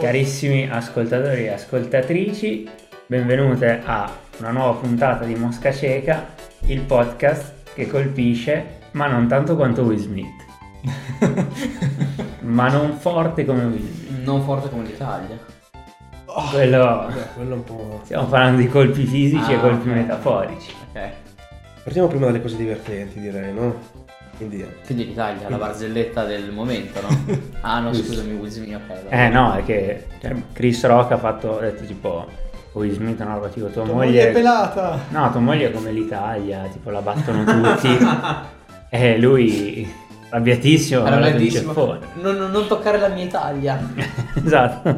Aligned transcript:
Carissimi 0.00 0.68
ascoltatori 0.70 1.44
e 1.46 1.48
ascoltatrici, 1.50 2.68
benvenute 3.06 3.82
a 3.84 4.08
una 4.38 4.50
nuova 4.52 4.78
puntata 4.78 5.24
di 5.24 5.34
Mosca 5.34 5.72
Cieca, 5.72 6.26
il 6.66 6.82
podcast 6.82 7.72
che 7.74 7.88
colpisce, 7.88 8.78
ma 8.92 9.08
non 9.08 9.26
tanto 9.26 9.56
quanto 9.56 9.82
Will 9.82 9.98
Smith. 9.98 10.46
ma 12.42 12.68
non 12.68 12.96
forte 12.98 13.44
come 13.44 13.64
Will 13.64 13.88
Smith. 13.92 14.24
Non 14.24 14.42
forte 14.42 14.68
come 14.70 14.84
l'Italia. 14.84 15.36
Quello... 16.52 17.06
Beh, 17.12 17.26
quello 17.34 17.52
è 17.52 17.56
un 17.56 17.64
po'... 17.64 18.00
Stiamo 18.04 18.26
parlando 18.28 18.60
di 18.60 18.68
colpi 18.68 19.04
fisici 19.04 19.50
e 19.50 19.56
Ah, 19.56 19.60
colpi 19.60 19.88
ok. 19.88 19.94
metaforici. 19.94 20.74
Ok. 20.92 21.08
Partiamo 21.82 22.06
prima 22.08 22.26
dalle 22.26 22.40
cose 22.40 22.56
divertenti, 22.56 23.18
direi, 23.18 23.52
no? 23.52 23.97
Quindi, 24.38 24.62
eh, 24.62 24.68
Quindi 24.86 25.06
l'Italia, 25.06 25.48
la 25.48 25.56
barzelletta 25.56 26.24
del 26.24 26.50
momento, 26.52 27.00
no? 27.02 27.36
Ah 27.60 27.80
no, 27.80 27.92
scusami, 27.92 28.32
Will 28.34 28.48
Smith, 28.48 28.74
ok. 28.74 29.10
Eh 29.12 29.28
no, 29.28 29.52
è 29.54 29.64
che 29.64 30.06
cioè, 30.20 30.32
Chris 30.52 30.84
Rock 30.86 31.10
ha 31.12 31.18
fatto, 31.18 31.58
ha 31.58 31.62
detto 31.62 31.84
tipo, 31.84 32.26
Will 32.72 32.92
Smith 32.92 33.18
una 33.20 33.34
roba 33.34 33.48
tipo 33.48 33.66
tua 33.66 33.82
Tua 33.84 33.94
moglie 33.94 34.20
è 34.20 34.26
moglie... 34.26 34.32
pelata! 34.32 34.98
No, 35.08 35.30
tua 35.32 35.40
moglie 35.40 35.66
è 35.68 35.72
come 35.72 35.90
l'Italia, 35.90 36.68
tipo 36.72 36.90
la 36.90 37.00
battono 37.02 37.42
tutti. 37.44 37.88
e 38.90 39.18
lui, 39.18 39.92
arrabbiatissimo, 40.30 41.02
Arrabbiatissimo. 41.02 41.72
Non, 42.22 42.36
non- 42.36 42.50
non 42.52 42.66
toccare 42.68 42.98
la 42.98 43.08
mia 43.08 43.24
Italia. 43.24 43.80
esatto. 44.44 44.96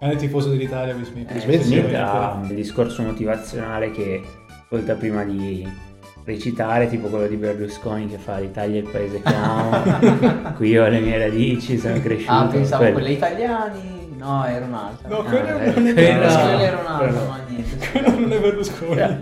È 0.00 0.06
il 0.08 0.16
tifoso 0.16 0.48
dell'Italia 0.48 0.94
Will 0.94 1.04
Smith. 1.04 1.30
Eh, 1.30 1.60
Smith 1.60 1.94
ha 1.94 2.32
un 2.42 2.52
discorso 2.54 3.02
motivazionale 3.02 3.92
che 3.92 4.20
ascolta 4.62 4.94
prima 4.94 5.22
di 5.22 5.88
recitare, 6.24 6.88
tipo 6.88 7.08
quello 7.08 7.26
di 7.26 7.36
Berlusconi 7.36 8.06
che 8.08 8.18
fa 8.18 8.38
l'Italia 8.38 8.76
è 8.80 8.82
il 8.82 8.88
paese 8.88 9.20
che 9.22 9.32
amo, 9.34 10.52
qui 10.56 10.76
ho 10.78 10.86
le 10.88 11.00
mie 11.00 11.18
radici, 11.18 11.78
sono 11.78 12.00
cresciuto. 12.00 12.32
Ah, 12.32 12.46
pensavo 12.46 12.82
quello. 12.82 12.98
quelle 12.98 13.10
italiani. 13.12 13.98
No, 14.20 14.44
era 14.44 14.66
un 14.66 14.74
altro. 14.74 15.08
No, 15.08 15.18
Ah, 15.20 15.22
quello 15.30 15.58
eh, 15.58 15.72
non 15.74 15.86
è 15.86 15.94
Berlusconi. 15.94 16.62
era 16.62 16.78
un 16.78 16.86
altro, 16.86 17.06
quello- 17.08 17.26
ma 17.26 17.38
niente. 17.48 17.88
Quello 17.90 18.18
non 18.20 18.32
è 18.32 18.38
Berlusconi. 18.38 18.94
Cioè, 18.94 19.18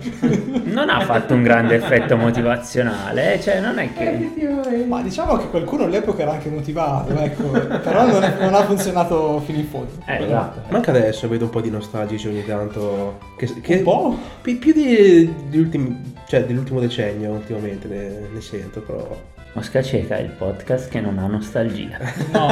non 0.65 0.89
ha 0.91 1.01
fatto 1.03 1.35
un 1.35 1.43
grande 1.45 1.77
effetto 1.77 2.17
motivazionale, 2.17 3.35
eh, 3.35 3.41
cioè 3.41 3.61
non 3.61 3.79
è 3.79 3.93
che... 3.93 4.85
Ma 4.89 5.01
diciamo 5.01 5.37
che 5.37 5.47
qualcuno 5.51 5.85
all'epoca 5.85 6.23
era 6.23 6.33
anche 6.33 6.49
motivato, 6.49 7.17
ecco. 7.17 7.45
Però 7.45 8.07
non, 8.09 8.25
è- 8.25 8.35
non 8.41 8.55
ha 8.55 8.65
funzionato 8.65 9.41
fino 9.47 9.59
in 9.59 9.67
fondo. 9.69 9.91
Eh, 10.05 10.25
esatto. 10.25 10.63
ma 10.69 10.77
anche 10.79 10.91
adesso 10.91 11.29
vedo 11.29 11.45
un 11.45 11.51
po' 11.51 11.61
di 11.61 11.71
nostalgici 11.71 12.27
ogni 12.27 12.45
tanto. 12.45 13.19
Che, 13.37 13.61
che 13.61 13.77
Un 13.77 13.83
po'? 13.85 14.19
Più, 14.43 14.59
più 14.59 14.73
di, 14.73 15.33
di 15.49 15.59
ultimi- 15.59 16.17
cioè, 16.29 16.45
dell'ultimo 16.45 16.79
decennio 16.81 17.33
ultimamente 17.33 17.89
ne, 17.89 18.29
ne 18.33 18.41
sento, 18.41 18.81
però... 18.83 19.37
Mosca 19.55 19.83
Cieca 19.83 20.17
è 20.17 20.21
il 20.21 20.29
podcast 20.31 20.91
che 20.91 21.01
non 21.01 21.19
ha 21.19 21.27
nostalgia, 21.27 21.97
No, 22.31 22.49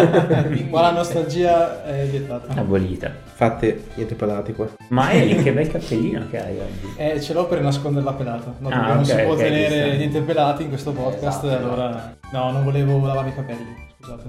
qua 0.70 0.80
la 0.80 0.91
nostalgia 0.92 1.84
è 1.84 2.06
vietata. 2.06 2.58
abolita. 2.58 3.12
Fate 3.34 3.84
niente 3.94 4.14
pelati 4.14 4.54
qua. 4.54 4.66
Ma 4.88 5.12
Eli, 5.12 5.36
che 5.44 5.52
bel 5.52 5.70
cappellino 5.70 6.27
che 6.30 6.42
hai 6.42 6.56
oggi. 6.58 6.94
Eh, 6.97 7.20
ce 7.20 7.34
l'ho 7.34 7.47
per 7.47 7.60
nascondere 7.60 8.02
la 8.04 8.14
pelata. 8.14 8.54
No, 8.58 8.69
Ah, 8.70 8.78
perché 8.78 8.94
non 8.94 9.04
si 9.04 9.14
può 9.22 9.32
ok, 9.34 9.38
tenere 9.38 9.80
giusto. 9.82 9.97
niente 9.98 10.20
pelati 10.22 10.62
in 10.62 10.69
questo 10.70 10.92
podcast, 10.92 11.44
Esatto, 11.44 11.64
allora... 11.64 12.16
No, 12.32 12.50
non 12.50 12.64
volevo 12.64 13.06
lavare 13.06 13.28
i 13.28 13.34
capelli, 13.34 13.74
scusate, 14.07 14.23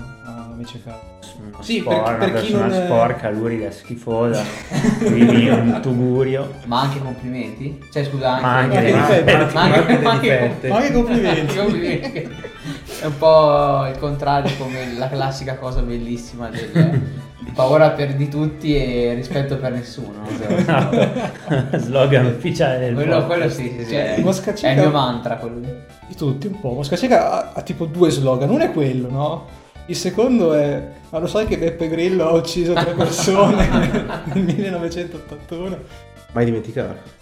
mi 0.55 0.65
cercate. 0.65 1.15
Una 1.39 1.57
Sì, 1.63 1.79
spor- 1.79 2.03
per- 2.03 2.17
per 2.17 2.27
chi 2.27 2.51
persona 2.51 2.65
non- 2.65 2.85
sporca, 2.85 3.29
lurida, 3.29 3.69
schifosa, 3.71 4.41
in 5.05 5.51
un 5.51 5.79
tugurio. 5.81 6.51
Ma 6.65 6.81
anche 6.81 6.99
complimenti? 6.99 7.79
Cioè, 7.91 8.03
scusa, 8.05 8.37
anche... 8.41 8.45
Ma 8.45 8.55
anche. 8.57 8.91
Ma 8.93 9.05
anche, 9.07 9.53
Ma 9.53 9.61
anche 9.61 9.97
ma 9.99 10.11
anche-. 10.11 10.67
Ma 10.67 10.75
anche 10.77 10.91
complimenti. 10.93 11.55
È 12.99 13.05
un 13.05 13.17
po' 13.17 13.85
il 13.87 13.97
contrario 13.99 14.51
come 14.57 14.93
la 14.97 15.07
classica 15.09 15.55
cosa 15.57 15.81
bellissima 15.81 16.49
del 16.49 17.25
paura 17.53 17.91
per 17.91 18.13
di 18.15 18.27
tutti 18.27 18.75
e 18.75 19.13
rispetto 19.13 19.57
per 19.57 19.71
nessuno. 19.71 20.13
no? 20.21 20.27
Esatto. 20.57 21.77
Slogan 21.77 22.25
ufficiale 22.25 22.79
del 22.79 22.93
Quello, 22.95 23.25
podcast. 23.25 23.27
quello 23.37 23.49
sì, 23.69 23.75
sì, 23.77 23.83
sì. 23.85 23.91
Cioè, 23.91 24.15
è, 24.15 24.21
Mosca 24.21 24.49
è 24.49 24.51
il 24.51 24.57
Cica- 24.57 24.73
mio 24.73 24.89
mantra 24.89 25.35
quello 25.37 25.59
lì. 25.59 25.73
Di 26.07 26.15
tutti 26.15 26.47
un 26.47 26.59
po'. 26.59 26.71
Mosca 26.73 26.95
Cieca 26.95 27.31
ha, 27.31 27.51
ha 27.53 27.61
tipo 27.61 27.85
due 27.85 28.09
slogan. 28.09 28.49
Uno 28.49 28.63
è 28.63 28.71
quello, 28.71 29.09
no? 29.09 29.45
Il 29.87 29.95
secondo 29.95 30.53
è: 30.53 30.85
Ma 31.09 31.19
lo 31.19 31.27
sai 31.27 31.45
che 31.45 31.57
Beppe 31.57 31.87
Grillo 31.87 32.27
ha 32.27 32.33
ucciso 32.33 32.73
tre 32.73 32.93
persone 32.93 33.67
nel 34.33 34.43
1981? 34.43 35.77
Mai 36.33 36.45
dimenticare. 36.45 37.15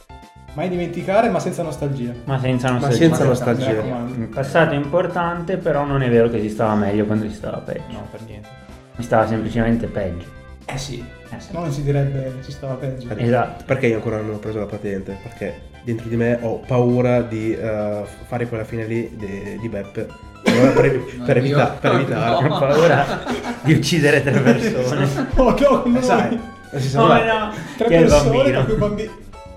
Mai 0.54 0.70
dimenticare, 0.70 1.30
ma 1.30 1.40
senza 1.40 1.64
nostalgia. 1.64 2.14
Ma 2.24 2.40
senza 2.40 2.68
Ma 2.72 2.80
nostalgia. 2.80 2.98
senza 2.98 3.24
Mi 3.24 3.30
nostalgia. 3.30 3.72
Il 3.72 4.30
passato 4.34 4.74
è 4.74 4.78
importante, 4.78 5.58
però 5.58 5.86
non 5.86 6.02
è 6.02 6.10
vero 6.10 6.30
che 6.30 6.40
si 6.40 6.50
stava 6.50 6.76
meglio 6.76 7.06
quando 7.06 7.28
si 7.28 7.36
stava 7.36 7.58
peggio. 7.58 7.92
No, 7.92 8.08
per 8.10 8.22
niente. 8.22 8.48
Si 8.96 9.04
stava 9.04 9.28
semplicemente 9.28 9.88
peggio. 9.88 10.26
Eh 10.66 10.78
sì. 10.78 11.04
Eh 11.30 11.40
sì. 11.40 11.52
Non 11.52 11.72
si 11.72 11.84
direbbe 11.84 12.38
si 12.42 12.52
stava 12.52 12.76
peggio. 12.76 13.14
Esatto. 13.16 13.64
Perché 13.66 13.88
io 13.88 13.96
ancora 13.96 14.18
non 14.22 14.36
ho 14.36 14.40
preso 14.40 14.60
la 14.60 14.66
patente? 14.66 15.18
Perché 15.22 15.62
dentro 15.84 16.08
di 16.08 16.16
me 16.16 16.40
ho 16.42 16.60
paura 16.66 17.22
di 17.22 17.54
eh, 17.54 18.04
fare 18.26 18.48
quella 18.48 18.64
fine 18.64 18.86
lì 18.86 19.12
di, 19.16 19.60
di 19.60 19.70
Beppe. 19.70 20.34
Allora, 20.46 20.72
per, 20.72 21.00
per 21.26 21.38
evita- 21.38 21.78
per 21.80 21.92
evitare. 21.94 22.46
Ho 22.48 22.60
paura 22.60 23.24
di 23.62 23.74
uccidere 23.74 24.22
tre 24.24 24.40
persone. 24.40 25.08
Oh 25.36 25.56
no, 25.58 25.84
no. 25.86 26.02
Sai, 26.02 26.30
non 26.72 26.82
si 26.82 26.90
sa 26.90 27.04
Oh 27.04 27.08
mai. 27.08 27.26
no, 27.26 27.52
Tre 27.78 27.88
chi 27.88 27.94
è 27.94 27.98
il 27.98 28.04
persone, 28.06 28.30
bambino? 28.30 28.54
proprio 28.64 28.78
bambini. 28.78 29.10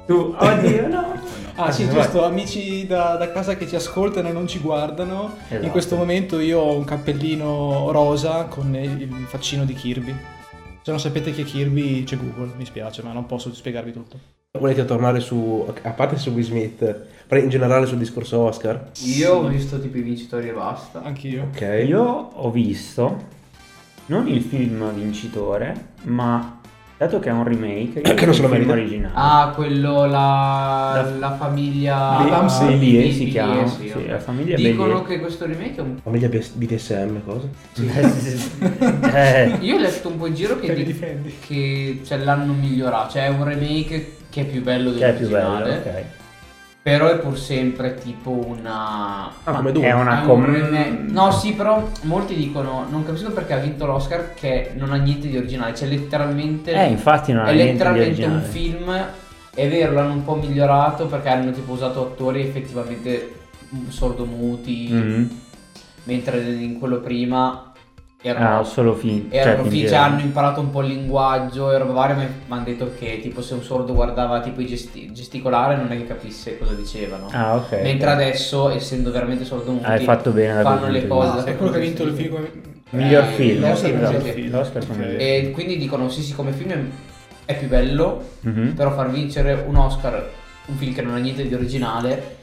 Tu, 0.06 0.34
oddio 0.38 0.88
no. 0.88 1.16
Ah 1.60 1.72
sì, 1.72 1.84
Vai. 1.86 1.94
giusto, 1.96 2.24
amici 2.24 2.86
da, 2.86 3.16
da 3.16 3.32
casa 3.32 3.56
che 3.56 3.66
ci 3.66 3.74
ascoltano 3.74 4.28
e 4.28 4.32
non 4.32 4.46
ci 4.46 4.60
guardano. 4.60 5.34
Esatto. 5.48 5.64
In 5.64 5.70
questo 5.72 5.96
momento 5.96 6.38
io 6.38 6.60
ho 6.60 6.76
un 6.76 6.84
cappellino 6.84 7.90
rosa 7.90 8.44
con 8.44 8.74
il 8.76 9.02
il 9.02 9.26
faccino 9.26 9.64
di 9.64 9.74
Kirby. 9.74 10.14
Se 10.82 10.90
non 10.90 11.00
sapete 11.00 11.32
chi 11.32 11.42
è 11.42 11.44
Kirby 11.44 12.04
c'è 12.04 12.16
Google, 12.16 12.52
mi 12.56 12.64
spiace, 12.64 13.02
ma 13.02 13.12
non 13.12 13.26
posso 13.26 13.52
spiegarvi 13.52 13.92
tutto. 13.92 14.18
Volete 14.58 14.84
tornare 14.84 15.20
su, 15.20 15.66
a 15.82 15.90
parte 15.90 16.16
su 16.16 16.30
Will 16.30 16.44
Smith, 16.44 17.06
in 17.36 17.48
generale 17.50 17.84
sul 17.86 17.98
discorso 17.98 18.38
Oscar? 18.40 18.90
Io 19.04 19.34
ho 19.34 19.46
visto 19.48 19.78
tipo 19.80 19.98
i 19.98 20.02
vincitori 20.02 20.48
e 20.48 20.52
basta. 20.52 21.02
Anch'io. 21.02 21.48
Ok. 21.52 21.84
Io 21.86 22.02
ho 22.02 22.50
visto 22.50 23.36
non 24.06 24.26
il 24.28 24.40
film 24.40 24.90
vincitore, 24.94 25.90
ma 26.04 26.60
dato 26.96 27.18
che 27.20 27.28
è 27.28 27.32
un 27.32 27.44
remake, 27.44 28.00
Che 28.16 28.24
non 28.24 28.34
se 28.34 28.40
lo 28.42 28.48
merita. 28.48 28.72
originale. 28.72 29.12
Ah, 29.14 29.52
quello 29.54 30.06
la, 30.06 30.92
La- 30.94 31.16
la 31.18 31.36
famiglia 31.36 32.16
Adams 32.16 32.58
Bellier 32.60 32.78
Bellier, 32.78 33.12
si 33.12 33.26
chiama, 33.28 33.66
sì, 33.66 33.88
sì, 33.88 34.06
la 34.08 34.18
famiglia 34.18 34.56
Dicono 34.56 34.88
Bellier. 35.02 35.06
che 35.06 35.20
questo 35.20 35.44
remake 35.46 35.76
è 35.76 35.80
un 35.80 35.98
Famiglia 36.02 36.28
BDSM, 36.28 37.16
cosa? 37.24 37.46
eh, 39.14 39.58
Io 39.60 39.76
ho 39.76 39.78
letto 39.78 40.08
un 40.08 40.16
po' 40.16 40.26
in 40.26 40.34
giro 40.34 40.58
che, 40.58 40.74
di- 40.74 40.98
che 41.46 42.00
cioè, 42.04 42.18
l'hanno 42.18 42.52
migliorato, 42.54 43.12
cioè 43.12 43.26
è 43.26 43.28
un 43.28 43.44
remake 43.44 44.12
che 44.30 44.40
è 44.40 44.44
più 44.46 44.62
bello 44.62 44.92
che 44.94 45.06
è 45.06 45.14
più 45.14 45.28
bello, 45.28 45.58
dell'originale, 45.58 45.76
ok. 45.98 46.04
Però 46.88 47.08
è 47.08 47.18
pur 47.18 47.38
sempre 47.38 47.94
tipo 47.96 48.30
una... 48.30 49.26
Ah, 49.44 49.52
come 49.52 49.72
Dune. 49.72 49.86
È 49.88 49.92
una 49.92 50.18
è 50.18 50.20
un 50.22 50.26
com- 50.26 50.44
remake- 50.46 51.12
No, 51.12 51.30
sì, 51.32 51.52
però 51.52 51.86
molti 52.02 52.34
dicono, 52.34 52.86
non 52.88 53.04
capisco 53.04 53.30
perché 53.30 53.52
ha 53.52 53.58
vinto 53.58 53.84
l'Oscar 53.84 54.32
che 54.34 54.70
non 54.76 54.92
ha 54.92 54.96
niente 54.96 55.28
di 55.28 55.36
originale, 55.36 55.74
cioè 55.74 55.88
letteralmente... 55.88 56.72
Eh, 56.72 56.86
infatti 56.86 57.32
non 57.32 57.44
ha 57.44 57.48
è 57.50 57.54
niente 57.54 57.72
di 57.72 57.72
letteralmente 57.78 58.24
un 58.24 58.32
originale. 58.32 58.46
film, 58.46 59.06
è 59.54 59.68
vero, 59.68 59.92
l'hanno 59.92 60.12
un 60.12 60.24
po' 60.24 60.36
migliorato 60.36 61.06
perché 61.06 61.28
hanno 61.28 61.50
tipo 61.50 61.72
usato 61.72 62.00
attori 62.02 62.40
effettivamente 62.42 63.34
sordomuti, 63.88 64.88
Mm. 64.90 65.24
mentre 66.04 66.40
in 66.40 66.78
quello 66.78 67.00
prima 67.00 67.67
erano 68.20 68.58
Ah, 68.60 68.64
solo 68.64 68.98
erano 69.30 69.62
cioè, 69.62 69.70
fi- 69.70 69.78
già 69.78 69.86
fingevano. 69.86 70.04
hanno 70.14 70.20
imparato 70.22 70.60
un 70.60 70.70
po' 70.70 70.80
il 70.80 70.88
linguaggio 70.88 71.70
e 71.70 71.78
roba 71.78 71.92
varia, 71.92 72.16
ma 72.16 72.22
mi 72.22 72.30
hanno 72.48 72.64
detto 72.64 72.92
che 72.98 73.20
tipo 73.22 73.40
se 73.42 73.54
un 73.54 73.62
sordo 73.62 73.94
guardava 73.94 74.40
tipo 74.40 74.60
i 74.60 74.66
gesti- 74.66 75.12
gesticolare 75.12 75.76
non 75.76 75.92
è 75.92 75.96
che 75.96 76.06
capisse 76.06 76.58
cosa 76.58 76.72
dicevano. 76.72 77.28
Ah, 77.30 77.54
ok. 77.56 77.80
Mentre 77.82 78.10
adesso, 78.10 78.70
essendo 78.70 79.12
veramente 79.12 79.44
sordomuti, 79.44 79.84
Hai 79.84 80.02
fatto 80.02 80.30
bene 80.32 80.62
fanno 80.62 80.88
le 80.88 81.06
cose. 81.06 81.44
è 81.52 81.56
quello 81.56 81.70
che 81.72 81.78
ha 81.78 81.80
vinto 81.80 82.02
il 82.02 82.12
film. 82.14 82.36
Miglior 82.90 83.22
Eh, 83.24 83.26
film, 83.26 83.64
E 85.18 85.50
quindi 85.52 85.76
dicono 85.76 86.08
sì 86.08 86.22
sì 86.22 86.32
come 86.34 86.52
film 86.52 86.72
è, 87.44 87.54
più 87.56 87.68
bello, 87.68 88.22
Mhm. 88.40 88.72
però 88.74 88.90
far 88.92 89.10
vincere 89.10 89.64
un 89.66 89.76
Oscar 89.76 90.30
un 90.66 90.76
film 90.76 90.92
che 90.94 91.02
non 91.02 91.14
ha 91.14 91.18
niente 91.18 91.46
di 91.46 91.54
originale 91.54 92.36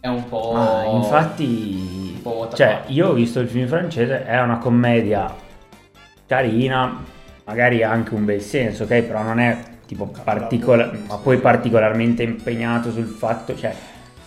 è 0.00 0.08
un 0.08 0.28
po'... 0.28 0.52
Ah, 0.54 0.84
infatti, 0.84 2.12
un 2.16 2.22
po' 2.22 2.48
cioè, 2.54 2.82
io 2.88 3.08
ho 3.08 3.12
visto 3.12 3.40
il 3.40 3.48
film 3.48 3.66
francese, 3.66 4.24
è 4.24 4.40
una 4.40 4.58
commedia 4.58 5.34
carina, 6.26 7.02
magari 7.44 7.82
ha 7.82 7.90
anche 7.90 8.14
un 8.14 8.24
bel 8.24 8.40
senso, 8.40 8.84
ok? 8.84 9.02
Però 9.02 9.22
non 9.22 9.38
è 9.38 9.56
tipo 9.86 10.06
particolare, 10.24 10.98
ma 11.06 11.16
poi 11.16 11.38
particolarmente 11.38 12.22
impegnato 12.22 12.90
sul 12.90 13.06
fatto, 13.06 13.54
cioè, 13.56 13.74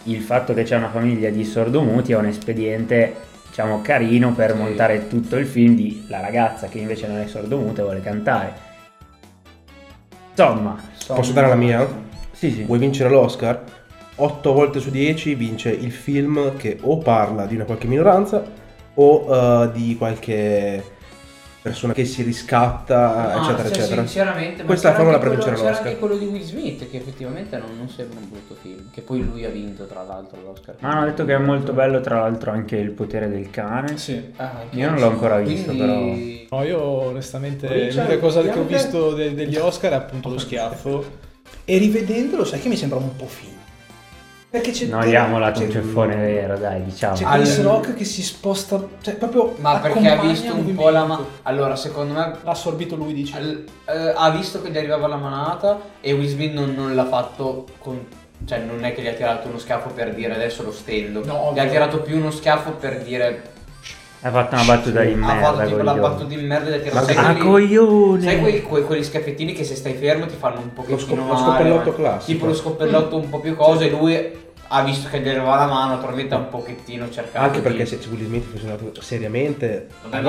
il 0.04 0.22
fatto 0.22 0.54
che 0.54 0.64
c'è 0.64 0.78
una 0.78 0.90
famiglia 0.90 1.30
di 1.30 1.44
sordomuti 1.44 2.14
è 2.14 2.18
un 2.18 2.26
espediente, 2.28 3.14
diciamo, 3.48 3.82
carino 3.82 4.32
per 4.34 4.52
Sì. 4.52 4.58
montare 4.58 5.08
tutto 5.08 5.36
il 5.36 5.46
film 5.46 5.76
di 5.76 6.06
la 6.08 6.22
ragazza 6.22 6.68
che 6.68 6.80
invece 6.80 7.08
non 7.08 7.18
è 7.20 7.28
sordomuta 7.28 7.82
e 7.82 7.84
vuole 7.84 8.02
cantare. 8.02 8.68
Insomma, 10.32 10.78
Posso 11.08 11.34
dare 11.34 11.48
la 11.48 11.56
mia? 11.56 11.86
sì, 12.32 12.52
sì. 12.52 12.64
Vuoi 12.64 12.80
vincere 12.80 13.10
l'Oscar? 13.10 13.62
8 14.22 14.54
volte 14.54 14.80
su 14.80 14.90
10 14.90 15.36
vince 15.36 15.70
il 15.70 15.92
film 15.92 16.56
che 16.58 16.78
o 16.82 16.98
parla 16.98 17.46
di 17.46 17.56
una 17.56 17.64
qualche 17.66 17.88
minoranza 17.88 18.44
o 18.96 19.28
eh, 19.66 19.72
di 19.74 19.96
qualche 19.98 20.98
persona 21.62 21.92
che 21.92 22.06
si 22.06 22.24
riscatta, 22.24 23.34
No, 23.36 23.42
eccetera, 23.42 23.70
cioè, 23.70 23.78
eccetera. 23.84 24.02
Sinceramente, 24.06 24.64
Questa 24.64 24.88
è 24.88 24.92
la 24.92 24.98
c'era 24.98 25.10
formula 25.12 25.18
per 25.20 25.30
vincere 25.38 25.56
C'era 25.58 25.70
l'Oscar. 25.70 25.88
anche 25.88 26.00
quello 26.00 26.18
di 26.18 26.26
Will 26.26 26.42
Smith, 26.42 26.90
che 26.90 26.98
effettivamente 26.98 27.58
non, 27.58 27.70
non 27.78 27.90
sembra 27.90 28.18
un 28.20 28.30
brutto 28.30 28.56
film. 28.62 28.90
Che 28.92 29.02
poi 29.02 29.24
lui 29.24 29.44
ha 29.44 29.50
vinto, 29.50 29.86
tra 29.86 30.04
l'altro, 30.04 30.40
l'Oscar. 30.42 30.76
Ma 30.80 30.90
hanno 30.92 31.06
detto 31.06 31.26
che 31.26 31.34
è 31.34 31.38
molto 31.38 31.74
bello, 31.74 32.00
tra 32.00 32.22
l'altro, 32.22 32.52
anche 32.52 32.78
il 32.78 32.92
potere 32.92 33.28
del 33.30 33.50
cane. 33.50 33.98
Sì. 33.98 34.32
Ah, 34.38 34.64
Io 34.72 34.90
non 34.90 35.00
l'ho 35.00 35.08
ancora 35.10 35.38
visto, 35.40 35.72
Quindi- 35.74 36.48
No, 36.50 36.64
io 36.64 36.82
onestamente 36.82 37.68
Richard, 37.68 38.08
l'unica 38.08 38.20
cosa 38.20 38.42
che 38.42 38.58
ho 38.58 38.64
visto 38.64 39.14
de- 39.14 39.34
degli 39.36 39.58
Oscar 39.58 39.92
è 39.92 39.96
appunto 39.96 40.30
lo 40.30 40.38
schiaffo. 40.40 41.04
E 41.66 41.78
rivedendolo, 41.78 42.46
sai 42.46 42.60
che 42.62 42.70
mi 42.70 42.78
sembra 42.78 42.98
un 43.00 43.16
po' 43.16 43.28
finto. 43.28 43.58
Perché 44.52 44.72
c'è 44.72 44.86
Noiamola 44.88 45.52
c'è- 45.52 45.62
con 45.66 45.72
ceffone 45.72 46.16
vero, 46.16 46.58
dai, 46.58 46.84
diciamo. 46.84 47.16
C'è 47.16 47.24
Chris 47.26 47.62
Rock 47.62 47.94
che 47.94 48.04
si 48.04 48.24
sposta, 48.24 48.84
cioè 49.02 49.14
proprio 49.14 49.54
Ma 49.60 49.78
perché 49.78 50.10
ha 50.10 50.16
visto 50.20 50.56
un 50.56 50.74
po' 50.74 50.90
la 50.90 51.06
mano. 51.06 51.28
Allora, 51.44 51.76
secondo 51.76 52.14
me. 52.14 52.34
L'ha 52.44 52.50
assorbito 52.52 52.96
lui, 52.96 53.14
dici? 53.14 53.36
al- 53.36 53.64
eh, 53.86 54.14
ha 54.16 54.30
visto 54.32 54.60
che 54.62 54.72
gli 54.72 54.78
arrivava 54.78 55.08
la 55.08 55.18
manata 55.18 55.80
e 56.02 56.20
Smith 56.28 56.54
non, 56.54 56.74
non 56.76 56.96
l'ha 56.96 57.06
fatto 57.06 57.66
con. 57.78 58.04
Cioè, 58.46 58.60
non 58.60 58.84
è 58.86 58.94
che 58.96 59.02
gli 59.04 59.08
ha 59.08 59.14
tirato 59.14 59.50
uno 59.50 59.60
schiaffo 59.60 59.90
per 59.90 60.16
dire 60.16 60.34
adesso 60.34 60.64
lo 60.64 60.72
stendo. 60.72 61.24
No, 61.24 61.52
gli 61.54 61.60
ha 61.60 61.66
tirato 61.68 62.00
più 62.02 62.18
uno 62.18 62.32
schiaffo 62.32 62.72
per 62.72 63.02
dire. 63.04 63.58
Hai 64.22 64.32
fatto 64.32 64.56
una 64.56 64.64
battuta 64.66 65.02
di 65.02 65.14
ha 65.14 65.18
fatto 65.18 65.56
merda, 65.58 65.64
tipo 65.66 65.82
la 65.84 65.94
battuta 65.94 66.24
di 66.26 66.36
merda 66.36 66.70
e 66.72 66.76
ha 66.76 66.80
tirato. 66.80 66.96
Ma- 67.06 67.14
sai 67.14 67.16
Ah, 67.16 67.24
quelli- 67.36 67.76
coglione! 67.76 68.22
Sai 68.22 68.40
quei, 68.42 68.62
quei- 68.62 68.84
quegli 68.84 69.04
schiaffettini 69.04 69.54
che 69.54 69.64
se 69.64 69.76
stai 69.76 69.94
fermo 69.94 70.26
ti 70.26 70.36
fanno 70.38 70.60
un 70.60 70.74
pochettino 70.74 71.00
scop- 71.00 71.28
lo 71.30 71.38
scoppellotto 71.38 71.94
classico. 71.94 72.32
Tipo 72.32 72.46
lo 72.48 72.54
scoppellotto 72.54 73.16
un 73.16 73.30
po' 73.30 73.40
più 73.40 73.56
cosa 73.56 73.86
e 73.86 73.90
lui 73.90 74.48
ha 74.72 74.84
visto 74.84 75.08
che 75.10 75.22
gli 75.22 75.28
arrivava 75.30 75.56
la 75.56 75.66
mano, 75.68 75.94
ha 75.94 76.38
un 76.38 76.50
pochettino 76.50 77.10
cercato 77.10 77.44
Anche 77.46 77.60
perché 77.62 77.84
di... 77.84 77.90
se 77.90 77.98
se 78.02 78.10
Will 78.10 78.26
Smith 78.26 78.44
fosse 78.52 78.70
andato 78.70 79.02
seriamente, 79.02 79.88
Vabbè, 80.04 80.22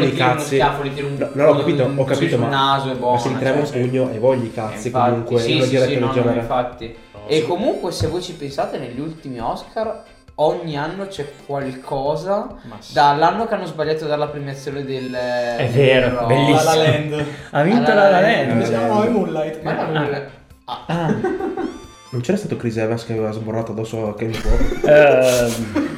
che 0.00 0.06
gli 0.06 0.16
cazzi. 0.16 0.44
schiaffo, 0.56 0.82
gli 0.84 0.92
tiri 0.92 1.06
un 1.06 1.16
No, 1.32 1.42
no, 1.44 1.50
ho 1.50 1.56
capito, 1.56 1.84
un- 1.84 1.98
ho 1.98 2.04
capito, 2.04 2.30
sul 2.36 2.38
ma, 2.40 2.48
naso 2.48 2.86
è 2.90 2.92
ma 2.94 2.98
buono, 2.98 3.18
se 3.18 3.28
gli 3.30 3.36
trema 3.38 3.60
un 3.60 3.70
pugno 3.70 4.08
hai 4.08 4.18
voglia 4.18 4.44
i 4.44 4.52
cazzi 4.52 4.86
infatti, 4.88 5.08
comunque, 5.10 5.38
sì, 5.40 5.62
sì, 5.62 5.78
sì, 5.78 5.98
no, 5.98 6.12
no, 6.12 6.32
infatti. 6.32 6.94
e 7.28 7.42
comunque 7.46 7.90
se 7.92 8.08
voi 8.08 8.20
ci 8.20 8.34
pensate 8.34 8.76
negli 8.78 9.00
ultimi 9.00 9.38
Oscar 9.40 10.02
ogni 10.36 10.76
anno 10.76 11.06
c'è 11.06 11.26
qualcosa 11.46 12.46
Ma 12.62 12.76
sì. 12.78 12.92
dall'anno 12.92 13.46
che 13.46 13.54
hanno 13.54 13.64
sbagliato 13.66 14.04
a 14.04 14.08
dare 14.08 14.20
la 14.20 14.28
premiazione 14.28 14.84
del 14.84 15.10
È 15.12 15.68
vero, 15.72 16.08
del- 16.08 16.26
bellissimo. 16.26 16.62
La 16.62 16.74
La 16.74 16.82
Land. 16.82 17.26
Ha 17.50 17.62
vinto 17.62 17.90
Ah, 17.90 17.94
la 17.94 18.02
La 18.02 18.10
La 18.10 18.20
Land. 18.20 18.68
Land. 18.70 18.88
No, 18.88 19.02
è 19.02 19.08
Moonlight. 19.08 19.62
ma 19.62 19.72
no. 19.72 19.92
non- 19.92 20.26
ah. 20.64 20.84
Ah, 20.86 21.14
Non 22.08 22.20
c'era 22.20 22.36
stato 22.38 22.56
Chris 22.56 22.76
Evans 22.76 23.04
che 23.04 23.12
aveva 23.12 23.32
sborrato 23.32 23.72
addosso 23.72 24.08
a 24.08 24.14
Kevin 24.14 24.40
Pope? 24.40 24.80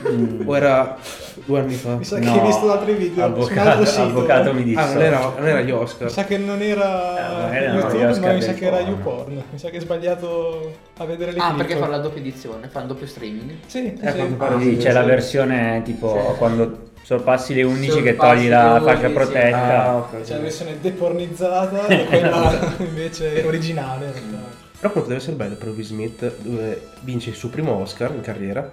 ehm, 0.09 0.43
o 0.47 0.57
era 0.57 0.97
due 1.45 1.61
anni 1.61 1.75
fa? 1.75 1.97
Mi 1.97 2.05
sa 2.05 2.19
che 2.19 2.25
No, 2.25 2.33
hai 2.33 2.47
visto 2.47 2.73
altri 2.73 2.95
video 2.95 3.13
su 3.15 3.19
un 3.21 3.25
avvocato, 3.35 3.69
altro 3.69 3.85
sito. 3.85 4.03
avvocato 4.03 4.55
mi 4.55 4.61
Ah, 4.63 4.65
disse. 4.65 4.95
non 4.95 5.03
era, 5.03 5.19
non 5.37 5.47
era 5.49 5.61
gli 5.61 5.71
Oscar. 5.71 6.07
Mi 6.07 6.13
sa 6.13 6.25
che 6.25 6.39
non 6.39 6.61
Eh, 6.63 6.67
era 6.69 6.85
magari 6.87 7.57
erano 7.65 7.79
YouTube, 7.81 8.07
Oscar 8.07 8.27
ma 8.29 8.33
mi 8.33 8.43
sa 8.43 8.53
che 8.55 8.65
era. 8.65 8.81
YouPorn. 8.81 9.43
Mi 9.51 9.59
sa 9.59 9.69
che 9.69 9.77
hai 9.77 9.83
sbagliato 9.83 10.73
a 10.97 11.05
vedere 11.05 11.33
le 11.33 11.39
Ah, 11.41 11.45
clip. 11.53 11.57
perché 11.59 11.77
fanno 11.77 11.91
la 11.91 11.99
doppia 11.99 12.21
edizione, 12.21 12.69
fanno 12.69 12.87
doppio 12.87 13.07
streaming. 13.07 13.51
Sì, 13.67 13.95
sì, 13.99 14.05
Eh, 14.07 14.11
sì. 14.13 14.35
Ah, 14.39 14.61
sì, 14.61 14.77
c'è 14.79 14.93
la 14.93 15.03
versione 15.03 15.83
tipo 15.85 16.11
Sì. 16.33 16.37
quando 16.39 16.87
sorpassi 17.03 17.55
le 17.55 17.63
11 17.65 18.01
che 18.03 18.09
Sorpassi 18.17 18.37
togli 18.39 18.49
la 18.49 18.81
fascia 18.83 19.07
11, 19.07 19.13
protetta. 19.13 19.85
Ah, 19.85 19.97
ok. 19.97 20.21
C'è 20.23 20.35
la 20.35 20.41
versione 20.41 20.77
depornizzata 20.81 21.87
e 21.87 22.05
quella 22.07 22.59
invece 22.79 23.43
originale. 23.47 24.48
Però 24.79 24.89
appunto 24.91 25.09
deve 25.09 25.21
essere 25.21 25.37
bello 25.37 25.57
per 25.57 25.69
Will 25.69 25.83
Smith 25.83 26.37
dove 26.39 26.89
vince 27.01 27.31
il 27.31 27.37
suo 27.37 27.49
primo 27.49 27.73
Oscar 27.81 28.13
in 28.15 28.21
carriera. 28.21 28.71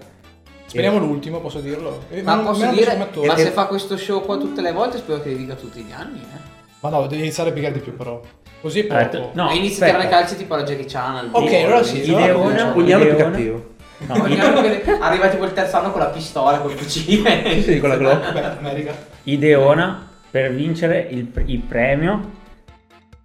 Speriamo 0.67 0.97
l'ultimo, 0.99 1.39
posso 1.39 1.59
dirlo. 1.59 2.03
Eh, 2.09 2.21
Ma 2.21 2.35
non- 2.35 2.45
posso 2.45 2.67
dire, 2.67 2.95
ma 2.95 3.07
E- 3.11 3.37
se 3.37 3.49
fa 3.51 3.65
questo 3.65 3.97
show 3.97 4.23
qua 4.23 4.37
tutte 4.37 4.61
le 4.61 4.71
volte 4.71 4.97
spero 4.97 5.21
che 5.21 5.29
li 5.29 5.37
dica 5.37 5.55
tutti 5.55 5.81
gli 5.81 5.91
anni, 5.91 6.19
eh. 6.21 6.53
Ma 6.81 6.89
no, 6.89 7.07
devi 7.07 7.21
iniziare 7.23 7.49
a 7.49 7.53
piegare 7.53 7.73
di 7.75 7.79
più 7.79 7.95
però. 7.95 8.21
Così 8.61 8.79
è 8.81 8.87
detto- 8.87 9.19
poco. 9.19 9.31
no, 9.35 9.49
e 9.51 9.55
inizia 9.55 9.85
a 9.85 9.89
tirare 9.89 10.09
calci 10.09 10.35
tipo 10.35 10.53
alla 10.55 10.63
Jackie 10.63 10.85
Chan. 10.85 11.15
al 11.17 11.29
Ok, 11.31 11.53
allora 11.53 11.83
sì, 11.83 12.01
Ideona- 12.01 12.71
anno 12.71 12.73
più 13.05 13.15
cattivo. 13.15 13.73
No, 13.97 14.23
che 14.23 14.83
arriva 14.99 15.27
tipo 15.29 15.45
il 15.45 15.53
terzo 15.53 15.77
anno 15.77 15.91
con 15.91 16.01
la 16.01 16.07
pistola, 16.07 16.57
col 16.59 16.71
fucile. 16.71 17.43
Sì, 17.53 17.61
sì, 17.61 17.79
con 17.79 17.89
la 17.89 17.97
Glock. 17.97 18.93
Ideona 19.23 20.07
per 20.29 20.53
vincere 20.53 21.07
il, 21.09 21.31
il 21.45 21.59
premio. 21.61 22.31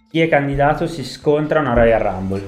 Chi 0.09 0.21
è 0.21 0.27
candidato 0.29 0.87
si 0.87 1.03
scontra 1.03 1.59
a 1.59 1.61
una 1.61 1.73
Royal 1.73 1.99
Rumble. 2.01 2.47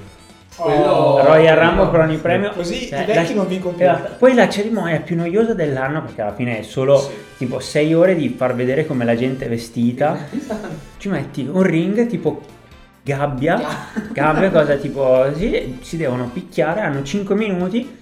Quello- 0.55 0.91
Oh, 0.91 1.23
Royal 1.25 1.57
Rumble 1.57 1.87
per 1.87 1.99
ogni 2.01 2.17
premio. 2.17 2.51
Così 2.51 2.87
Cioè, 2.87 3.01
i 3.01 3.05
vecchi 3.05 3.33
la- 3.33 3.39
non 3.39 3.47
vincono 3.47 3.75
più. 3.75 3.85
esatto. 3.85 4.15
Poi 4.19 4.33
la 4.33 4.47
cerimonia 4.49 4.99
più 4.99 5.15
noiosa 5.15 5.53
dell'anno 5.53 6.03
perché 6.03 6.21
alla 6.21 6.33
fine 6.35 6.59
è 6.59 6.61
solo 6.61 6.97
Sì. 6.99 7.09
tipo 7.37 7.59
6 7.59 7.93
ore 7.93 8.15
di 8.15 8.29
far 8.37 8.55
vedere 8.55 8.85
come 8.85 9.05
la 9.05 9.15
gente 9.15 9.45
è 9.45 9.49
vestita. 9.49 10.17
Ci 10.97 11.09
metti 11.09 11.47
un 11.51 11.63
ring 11.63 12.05
tipo 12.07 12.41
gabbia, 13.01 13.59
gabbia 14.11 14.49
cosa 14.49 14.75
tipo 14.75 15.25
sì, 15.35 15.77
si 15.81 15.97
devono 15.97 16.29
picchiare, 16.31 16.81
hanno 16.81 17.03
5 17.03 17.35
minuti. 17.35 18.01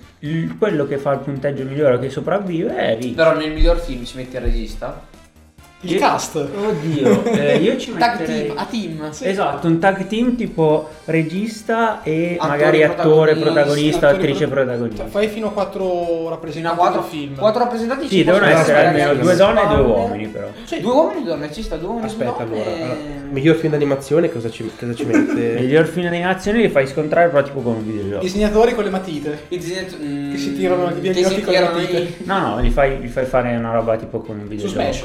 quello 0.59 0.85
che 0.85 0.97
fa 0.99 1.13
il 1.13 1.19
punteggio 1.19 1.63
migliore 1.63 1.97
che 1.97 2.11
sopravvive 2.11 2.75
è 2.75 2.95
vince. 2.95 3.15
Però 3.15 3.35
nel 3.35 3.51
miglior 3.51 3.79
film 3.79 4.05
ci 4.05 4.17
metti 4.17 4.35
il 4.35 4.43
regista. 4.43 5.01
Il 5.83 5.95
cast. 5.97 6.35
Oddio, 6.35 7.23
eh, 7.25 7.57
io 7.63 7.75
ci 7.77 7.93
Tag 7.97 8.19
metterei... 8.19 8.45
team, 8.45 8.57
a 8.57 8.65
team. 8.65 9.09
Esatto, 9.21 9.67
un 9.67 9.79
tag 9.79 10.05
team 10.07 10.35
tipo 10.35 10.89
regista 11.05 12.03
e 12.03 12.35
Attori 12.37 12.49
magari 12.49 12.83
attore, 12.83 13.35
protagonista, 13.35 14.07
Attori 14.09 14.21
attrice 14.23 14.47
pro- 14.47 14.63
protagonista. 14.63 15.01
Cioè, 15.03 15.11
fai 15.11 15.27
fino 15.27 15.47
a 15.47 15.51
quattro 15.51 16.29
rappresentanti 16.29 16.77
quattro, 16.77 17.01
del 17.01 17.09
film. 17.09 17.35
quattro 17.35 17.63
rappresentanti 17.63 18.07
Sì, 18.07 18.23
devono 18.23 18.45
essere 18.45 18.85
almeno 18.87 19.13
due 19.15 19.35
donne 19.35 19.61
e 19.63 19.67
due 19.67 19.81
uomini 19.81 20.27
però. 20.27 20.47
Due 20.79 20.91
uomini 20.91 21.19
e 21.19 21.23
due 21.23 21.31
donne, 21.31 21.51
ci 21.51 21.63
sta, 21.63 21.77
due 21.77 21.87
uomini 21.87 22.05
e 22.11 22.15
due 22.15 22.25
Aspetta 22.27 22.43
allora, 22.43 22.71
allora, 22.71 22.97
miglior 23.31 23.55
film 23.55 23.71
d'animazione 23.71 24.31
cosa 24.31 24.49
ci, 24.51 24.69
cosa 24.79 24.93
ci 24.93 25.05
mette? 25.05 25.57
Miglior 25.61 25.85
film 25.87 26.05
d'animazione 26.05 26.59
li 26.61 26.69
fai 26.69 26.85
scontrare 26.87 27.29
però 27.29 27.41
tipo 27.41 27.59
con 27.61 27.75
un 27.75 27.85
videogioco. 27.85 28.21
Disegnatori 28.21 28.75
con 28.75 28.83
le 28.83 28.89
matite. 28.91 29.45
I 29.49 29.57
disegnatori 29.57 30.29
Che 30.31 30.37
si 30.37 30.55
tirano 30.55 30.85
occhi 30.85 31.13
si 31.13 31.41
con 31.41 31.53
le 31.53 31.59
matite. 31.61 31.97
i- 31.97 32.15
No, 32.25 32.39
no, 32.39 32.59
li 32.59 32.69
fai, 32.69 32.99
li 32.99 33.07
fai 33.07 33.25
fare 33.25 33.55
una 33.55 33.71
roba 33.73 33.97
tipo 33.97 34.19
con 34.19 34.35
un 34.35 34.43
Su 34.43 34.47
videogioco. 34.47 34.81
Smash. 34.81 35.03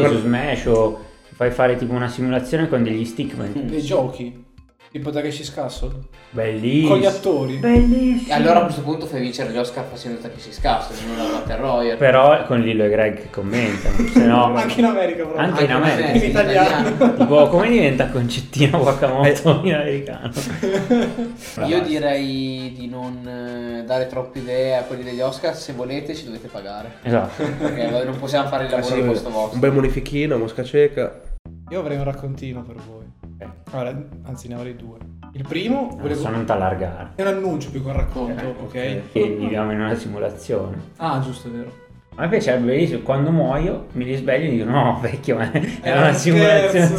Su 0.00 0.18
Smash 0.18 0.66
o 0.66 1.04
fai 1.34 1.50
fare 1.50 1.76
tipo 1.76 1.92
una 1.92 2.08
simulazione 2.08 2.68
con 2.68 2.82
degli 2.82 3.04
stickman. 3.04 3.66
Dei 3.66 3.82
giochi. 3.82 4.43
Tipo 4.94 5.10
Takeshi 5.10 5.50
Castle. 5.50 5.90
Bellissimo. 6.30 6.90
Con 6.90 6.98
gli 7.00 7.04
attori. 7.04 7.56
Bellissimo. 7.56 8.30
E 8.30 8.32
allora 8.32 8.60
a 8.60 8.62
questo 8.62 8.82
punto 8.82 9.06
fai 9.06 9.22
vincere 9.22 9.50
gli 9.50 9.56
Oscar 9.56 9.84
facendo 9.90 10.20
Takeshi 10.20 10.52
Scasso, 10.52 10.92
non 11.04 11.16
la 11.16 11.38
Battle 11.40 11.56
Royale. 11.56 11.96
Però 11.96 12.44
con 12.44 12.60
Lillo 12.60 12.84
e 12.84 12.88
Greg 12.90 13.14
che 13.16 13.28
commentano, 13.28 13.96
se 14.06 14.24
no... 14.24 14.54
Anche 14.54 14.78
in 14.78 14.84
America 14.84 15.26
però. 15.26 15.36
Anche 15.36 15.64
in 15.64 15.72
America. 15.72 16.10
In 16.10 16.22
italiano. 16.22 17.16
Tipo, 17.16 17.48
come 17.48 17.70
diventa 17.70 18.08
Concettino 18.08 18.78
Wakamoto 18.78 19.62
in 19.64 19.74
americano? 19.74 20.30
Io 21.66 21.82
direi 21.82 22.72
di 22.76 22.86
non 22.86 23.26
eh, 23.26 23.82
dare 23.82 24.06
troppe 24.06 24.38
idee 24.38 24.76
a 24.76 24.82
quelli 24.82 25.02
degli 25.02 25.20
Oscar, 25.20 25.56
se 25.56 25.72
volete 25.72 26.14
ci 26.14 26.24
dovete 26.24 26.46
pagare. 26.46 26.98
Esatto. 27.02 27.42
Perché 27.58 27.88
non 27.88 28.16
possiamo 28.20 28.46
fare 28.46 28.66
il 28.66 28.70
lavoro 28.70 28.94
sì, 28.94 29.00
al 29.00 29.06
posto 29.06 29.26
un 29.26 29.34
vostro. 29.34 29.58
bel 29.58 29.72
bonifichino, 29.72 30.38
mosca 30.38 30.62
cieca. 30.62 31.20
Io 31.70 31.80
avrei 31.80 31.96
un 31.96 32.04
raccontino 32.04 32.62
per 32.62 32.76
voi. 32.76 33.03
Eh, 33.38 33.46
Allora, 33.72 34.02
anzi 34.22 34.48
ne 34.48 34.54
avrei 34.54 34.76
due. 34.76 34.98
Il 35.32 35.44
primo 35.46 35.88
Non 35.90 36.00
volevo... 36.00 36.20
so 36.20 36.28
non 36.28 36.44
t'allargare. 36.44 37.10
È 37.16 37.22
un 37.22 37.28
annuncio 37.28 37.70
più 37.70 37.82
che 37.82 37.88
un 37.88 37.96
racconto, 37.96 38.54
ok? 38.62 38.72
Che 39.12 39.36
viviamo 39.38 39.72
in 39.72 39.80
una 39.80 39.94
simulazione. 39.94 40.76
Ah, 40.98 41.20
giusto, 41.20 41.48
è 41.48 41.50
vero. 41.50 41.82
A 42.16 42.22
me 42.22 42.28
piacerebbe 42.28 42.66
benissimo, 42.66 43.00
quando 43.00 43.32
muoio 43.32 43.86
mi 43.94 44.04
risveglio 44.04 44.46
e 44.46 44.50
dico 44.50 44.70
no 44.70 44.98
vecchio, 45.02 45.34
ma 45.36 45.50
è 45.50 45.60
Era 45.82 45.98
una 45.98 46.08
uno 46.10 46.16
simulazione 46.16 46.86
scherzo, 46.86 46.96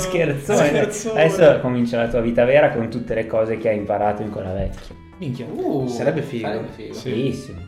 scherzone. 0.55 0.67
scherzone. 0.67 1.21
Adesso 1.23 1.59
comincia 1.61 1.97
la 1.97 2.09
tua 2.09 2.19
vita 2.19 2.43
vera 2.43 2.71
con 2.71 2.89
tutte 2.89 3.13
le 3.13 3.25
cose 3.25 3.57
che 3.57 3.69
hai 3.69 3.77
imparato 3.77 4.21
in 4.23 4.29
quella 4.29 4.51
vecchia. 4.51 4.93
Minchia. 5.17 5.45
Uh, 5.49 5.87
Sarebbe 5.87 6.21
figo. 6.21 6.45
Sarebbe 6.47 6.67
figo. 6.75 6.93
Sì. 6.93 7.09
Bellissimo. 7.11 7.59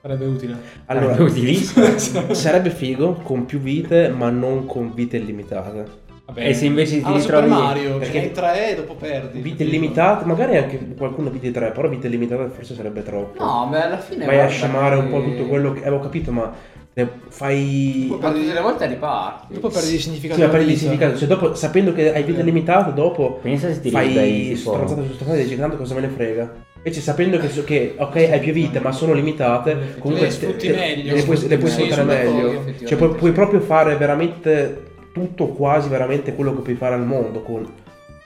Sarebbe 0.00 0.24
utile. 0.26 0.56
Allora, 0.86 1.14
Sarebbe 1.14 1.30
utilissimo. 1.30 1.86
sarebbe 2.34 2.70
figo 2.70 3.14
con 3.24 3.44
più 3.44 3.58
vite, 3.58 4.08
ma 4.10 4.30
non 4.30 4.64
con 4.66 4.94
vite 4.94 5.16
illimitate. 5.16 6.06
Vabbè. 6.28 6.46
E 6.46 6.52
se 6.54 6.66
invece 6.66 6.98
ti 6.98 7.04
Alla 7.04 7.18
Super 7.20 7.42
ritrovi- 7.44 7.62
Mario, 7.62 7.96
perché- 7.96 8.12
perché 8.12 8.26
in 8.26 8.32
3 8.32 8.70
e 8.70 8.74
dopo 8.74 8.94
perdi. 8.96 9.40
Vite 9.40 9.62
illimitate, 9.64 10.24
magari 10.26 10.58
anche 10.58 10.78
qualcuno 10.96 11.30
vite 11.30 11.50
3, 11.50 11.70
però 11.70 11.88
vite 11.88 12.06
illimitate 12.06 12.50
forse 12.54 12.74
sarebbe 12.74 13.02
troppo. 13.02 13.42
No, 13.42 13.66
beh, 13.70 13.82
alla 13.82 13.96
fine. 13.98 14.26
Vai 14.26 14.34
a 14.34 14.38
guarda 14.40 14.52
scemare 14.52 14.96
un 14.96 15.04
che- 15.04 15.08
po' 15.10 15.22
tutto 15.22 15.44
quello 15.46 15.72
che 15.72 15.80
avevo 15.80 16.00
capito, 16.00 16.30
ma 16.30 16.52
te 16.92 17.08
fai. 17.28 18.08
Ma 18.20 18.30
tutte 18.30 18.52
le 18.52 18.60
volte 18.60 18.86
riparti. 18.86 19.54
Dopo 19.54 19.68
perdi 19.70 19.90
di 19.92 19.98
significato. 19.98 20.38
Sì, 20.38 20.44
ma 20.46 20.52
per 20.52 20.60
il 20.60 20.66
vita. 20.66 20.78
significato, 20.80 21.16
cioè 21.16 21.28
dopo 21.28 21.54
sapendo 21.54 21.94
che 21.94 22.12
hai 22.12 22.22
vite 22.24 22.42
limitate, 22.42 22.92
dopo 22.92 23.38
Pensa 23.40 23.72
se 23.72 23.80
ti 23.80 23.88
fai 23.88 24.12
tipo... 24.54 24.72
stronzate 24.72 25.06
su 25.06 25.12
stronzate 25.14 25.40
e 25.40 25.44
dici 25.44 25.56
tanto 25.56 25.76
cosa 25.78 25.94
me 25.94 26.00
ne 26.02 26.08
frega. 26.08 26.54
Invece 26.76 27.00
sapendo 27.00 27.38
che, 27.38 27.48
che, 27.64 27.94
ok 27.96 28.14
hai 28.16 28.38
più 28.40 28.52
vite 28.52 28.80
ma 28.80 28.92
sono 28.92 29.14
limitate, 29.14 29.96
comunque 29.98 30.26
Le 30.26 30.30
sfrutti 30.32 30.66
te- 30.68 30.74
meglio. 30.74 31.14
le 31.14 31.22
puoi, 31.22 31.48
le 31.48 31.56
puoi 31.56 31.70
sfruttare 31.70 32.02
meglio. 32.02 32.64
Cioè 32.84 32.98
puoi, 32.98 33.14
puoi 33.14 33.32
proprio 33.32 33.60
fare 33.60 33.96
veramente 33.96 34.82
tutto 35.18 35.48
quasi 35.48 35.88
veramente 35.88 36.34
quello 36.34 36.54
che 36.54 36.60
puoi 36.62 36.74
fare 36.76 36.94
al 36.94 37.04
mondo 37.06 37.40
con 37.42 37.66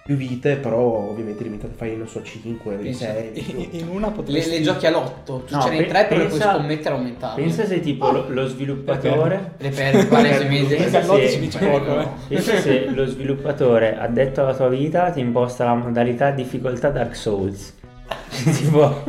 più 0.04 0.16
vite, 0.16 0.56
però 0.56 0.80
ovviamente 0.80 1.44
limitate, 1.44 1.74
fai 1.76 1.96
non 1.96 2.08
so 2.08 2.20
5, 2.24 2.74
Pensa- 2.74 3.12
6. 3.12 3.30
In, 3.72 3.80
in 3.82 3.88
una 3.88 4.08
Le, 4.08 4.12
potresti... 4.12 4.50
le 4.50 4.60
giochi 4.60 4.86
a 4.86 4.90
lotto, 4.90 5.44
tu 5.46 5.54
No, 5.54 5.62
ce 5.62 5.70
ne 5.70 5.76
pe- 5.76 5.86
tre 5.86 6.04
però 6.06 6.20
le 6.22 6.26
puoi 6.26 6.38
pensa- 6.40 6.54
scommettere 6.54 6.94
a 6.94 6.98
aumentarle. 6.98 7.42
Pensa 7.42 7.66
se 7.66 7.80
tipo 7.80 8.10
lo, 8.10 8.24
lo 8.28 8.46
sviluppatore... 8.48 9.52
Le 9.58 9.68
perdi 9.70 10.06
palesemente. 10.06 10.74
Perché 10.74 10.96
al 10.96 11.06
lotto 11.06 11.28
si 11.28 11.38
dice 11.38 11.58
poco, 11.64 12.00
eh. 12.00 12.06
Pensa 12.28 12.56
se 12.58 12.86
lo 12.94 13.06
sviluppatore 13.06 13.96
addetto 13.96 14.40
alla 14.40 14.54
tua 14.56 14.68
vita 14.68 15.10
ti 15.12 15.20
imposta 15.20 15.64
la 15.66 15.74
modalità 15.74 16.30
difficoltà 16.32 16.90
Dark 16.90 17.14
Souls. 17.14 17.72
tipo, 18.58 19.04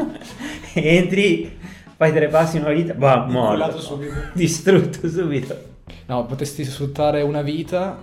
entri, 0.73 1.57
fai 1.97 2.13
tre 2.13 2.27
passi 2.27 2.57
in 2.57 2.63
una 2.65 2.73
vita, 2.73 2.93
bah, 2.93 3.25
Incullato 3.27 3.73
morto. 3.97 3.99
Distrutto 4.33 5.07
subito. 5.09 5.71
No, 6.05 6.25
potresti 6.25 6.63
sfruttare 6.63 7.21
una 7.21 7.41
vita, 7.41 7.97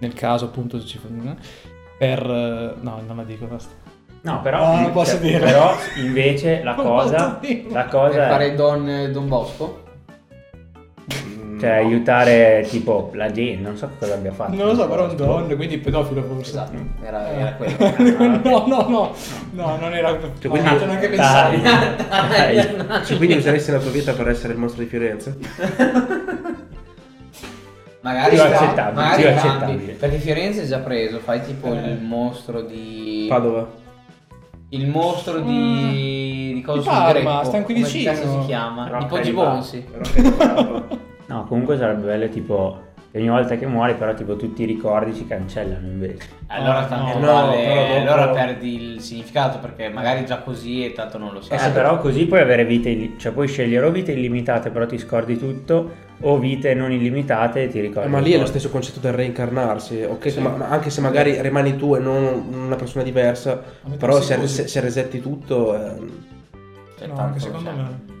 nel 0.00 0.12
caso 0.14 0.46
appunto 0.46 0.82
ci 0.84 0.98
fa 0.98 1.08
una, 1.10 1.36
per... 1.98 2.20
eh, 2.22 2.74
No, 2.80 3.00
non 3.06 3.16
la 3.16 3.24
dico, 3.24 3.46
basta. 3.46 3.72
No, 4.22 4.40
però, 4.42 4.74
No, 4.74 4.80
non 4.82 4.92
posso 4.92 5.12
cioè, 5.12 5.20
dire. 5.20 5.38
però 5.38 5.74
invece 6.02 6.62
la 6.62 6.74
Non 6.76 6.84
cosa, 6.84 7.38
posso 7.40 7.52
la 7.68 7.82
Per 7.82 7.90
cosa 7.90 8.26
è 8.26 8.28
fare 8.28 8.54
Don, 8.54 9.08
Don 9.12 9.28
Bosco? 9.28 9.84
cioè, 11.58 11.70
aiutare 11.70 12.66
tipo 12.68 13.10
la 13.14 13.30
gente, 13.30 13.62
non 13.62 13.78
so 13.78 13.88
cosa 13.98 14.12
abbia 14.14 14.30
fatto. 14.32 14.54
Non 14.56 14.66
lo 14.66 14.74
so, 14.74 14.86
però 14.88 15.06
è 15.06 15.10
un 15.10 15.16
don, 15.16 15.56
quindi 15.56 15.78
pedofilo 15.78 16.22
forse. 16.22 16.50
Esatto, 16.50 16.76
era, 17.02 17.30
Eh. 17.32 17.38
era 17.40 17.52
quello. 17.54 18.26
no, 18.44 18.66
no, 18.66 18.86
no, 18.88 19.14
no, 19.52 19.76
non 19.78 19.94
era... 19.94 20.18
Cioè, 20.38 20.50
quindi- 20.50 20.68
non 20.68 20.86
neanche 20.88 21.08
pensare. 21.08 21.60
Dai, 21.62 22.54
dai. 22.56 23.04
Cioè, 23.06 23.16
quindi 23.16 23.36
useresti 23.36 23.70
la 23.70 23.78
tua 23.78 23.90
vita 23.90 24.12
per 24.12 24.28
essere 24.28 24.52
il 24.52 24.58
mostro 24.58 24.82
di 24.82 24.88
Firenze? 24.88 25.38
Magari 28.06 28.38
accettabile, 28.38 28.92
magari 29.02 29.22
più 29.22 29.30
cambi, 29.34 29.48
accettabile. 29.48 29.92
Perché 29.94 30.16
Firenze 30.18 30.62
è 30.62 30.66
già 30.66 30.78
preso, 30.78 31.18
fai 31.18 31.42
tipo 31.42 31.72
Eh. 31.72 31.76
il 31.90 32.00
mostro 32.02 32.60
di... 32.62 33.26
Padova. 33.28 33.68
Il 34.68 34.86
mostro 34.88 35.40
di... 35.40 36.52
di 36.54 36.62
cosa 36.64 36.80
Di 36.80 36.86
Parma, 36.86 37.10
greco? 37.12 37.44
stan 37.44 37.64
qui 37.64 37.74
Come 37.74 37.86
vicino. 37.86 38.12
cazzo 38.12 38.40
si 38.40 38.46
chiama? 38.46 38.88
Rocca 38.88 38.98
di 38.98 39.04
di 39.04 39.08
Poggibonsi. 39.08 39.86
No, 41.28 41.44
comunque 41.48 41.76
sarebbe 41.76 42.06
bello 42.06 42.28
tipo 42.28 42.78
che 43.16 43.22
ogni 43.22 43.30
volta 43.30 43.56
che 43.56 43.66
muori 43.66 43.94
però 43.94 44.12
tipo 44.12 44.36
tutti 44.36 44.62
i 44.62 44.66
ricordi 44.66 45.14
si 45.14 45.26
cancellano 45.26 45.86
invece. 45.86 46.28
Allora 46.48 46.80
No, 46.82 46.86
tanto 46.88 47.18
no, 47.18 47.26
vale, 47.32 47.56
però 47.62 47.74
dopo- 47.86 47.94
allora 47.94 48.28
perdi 48.28 48.92
il 48.92 49.00
significato 49.00 49.58
perché 49.58 49.88
magari 49.88 50.26
già 50.26 50.38
così 50.38 50.84
e 50.84 50.92
tanto 50.92 51.16
non 51.16 51.32
lo 51.32 51.40
sai. 51.40 51.66
Eh, 51.68 51.72
però 51.72 51.98
così 51.98 52.26
puoi 52.26 52.40
avere 52.40 52.64
vite, 52.66 52.90
illi- 52.90 53.14
cioè 53.18 53.32
puoi 53.32 53.48
scegliere 53.48 53.86
o 53.86 53.90
vite 53.90 54.12
illimitate 54.12 54.68
però 54.70 54.84
ti 54.86 54.98
scordi 54.98 55.38
tutto 55.38 56.04
o 56.20 56.38
vite 56.38 56.74
non 56.74 56.92
illimitate 56.92 57.62
e 57.64 57.68
ti 57.68 57.80
ricordi. 57.80 58.08
Eh, 58.08 58.10
ma 58.12 58.18
lì 58.20 58.32
è 58.32 58.38
lo 58.38 58.46
stesso 58.46 58.68
concetto 58.68 59.00
del 59.00 59.12
reincarnarsi, 59.14 60.02
ok? 60.02 60.30
Sì. 60.30 60.40
Ma, 60.40 60.50
ma 60.50 60.68
anche 60.68 60.90
se 60.90 61.00
magari 61.00 61.40
rimani 61.40 61.76
tu 61.76 61.94
e 61.94 61.98
non 61.98 62.46
una 62.52 62.76
persona 62.76 63.02
diversa, 63.02 63.60
però 63.98 64.20
se, 64.20 64.46
se, 64.46 64.68
se 64.68 64.80
resetti 64.80 65.20
tutto... 65.22 65.74
Cioè, 66.98 67.06
No, 67.08 67.18
anche 67.18 67.40
secondo 67.40 67.70
me. 67.70 68.14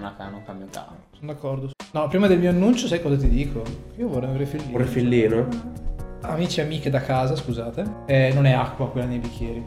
Non, 0.00 0.12
non, 0.18 0.26
ha- 0.26 0.30
non 0.30 0.42
cambia 0.44 0.64
un 0.64 0.70
cavolo. 0.70 0.96
Sono 1.18 1.32
d'accordo. 1.32 1.70
No, 1.92 2.08
prima 2.08 2.26
del 2.26 2.38
mio 2.38 2.50
annuncio, 2.50 2.86
sai 2.86 3.02
cosa 3.02 3.16
ti 3.16 3.28
dico? 3.28 3.62
Io 3.96 4.08
vorrei 4.08 4.30
un 4.30 4.36
refillino. 4.38 4.70
un 4.72 4.78
refillino. 4.78 5.46
Amici 6.22 6.60
e 6.60 6.62
amiche 6.62 6.90
da 6.90 7.00
casa, 7.00 7.34
scusate. 7.36 7.84
Eh, 8.06 8.30
non 8.34 8.46
è 8.46 8.52
acqua 8.52 8.88
quella 8.90 9.06
nei 9.06 9.18
bicchieri. 9.18 9.64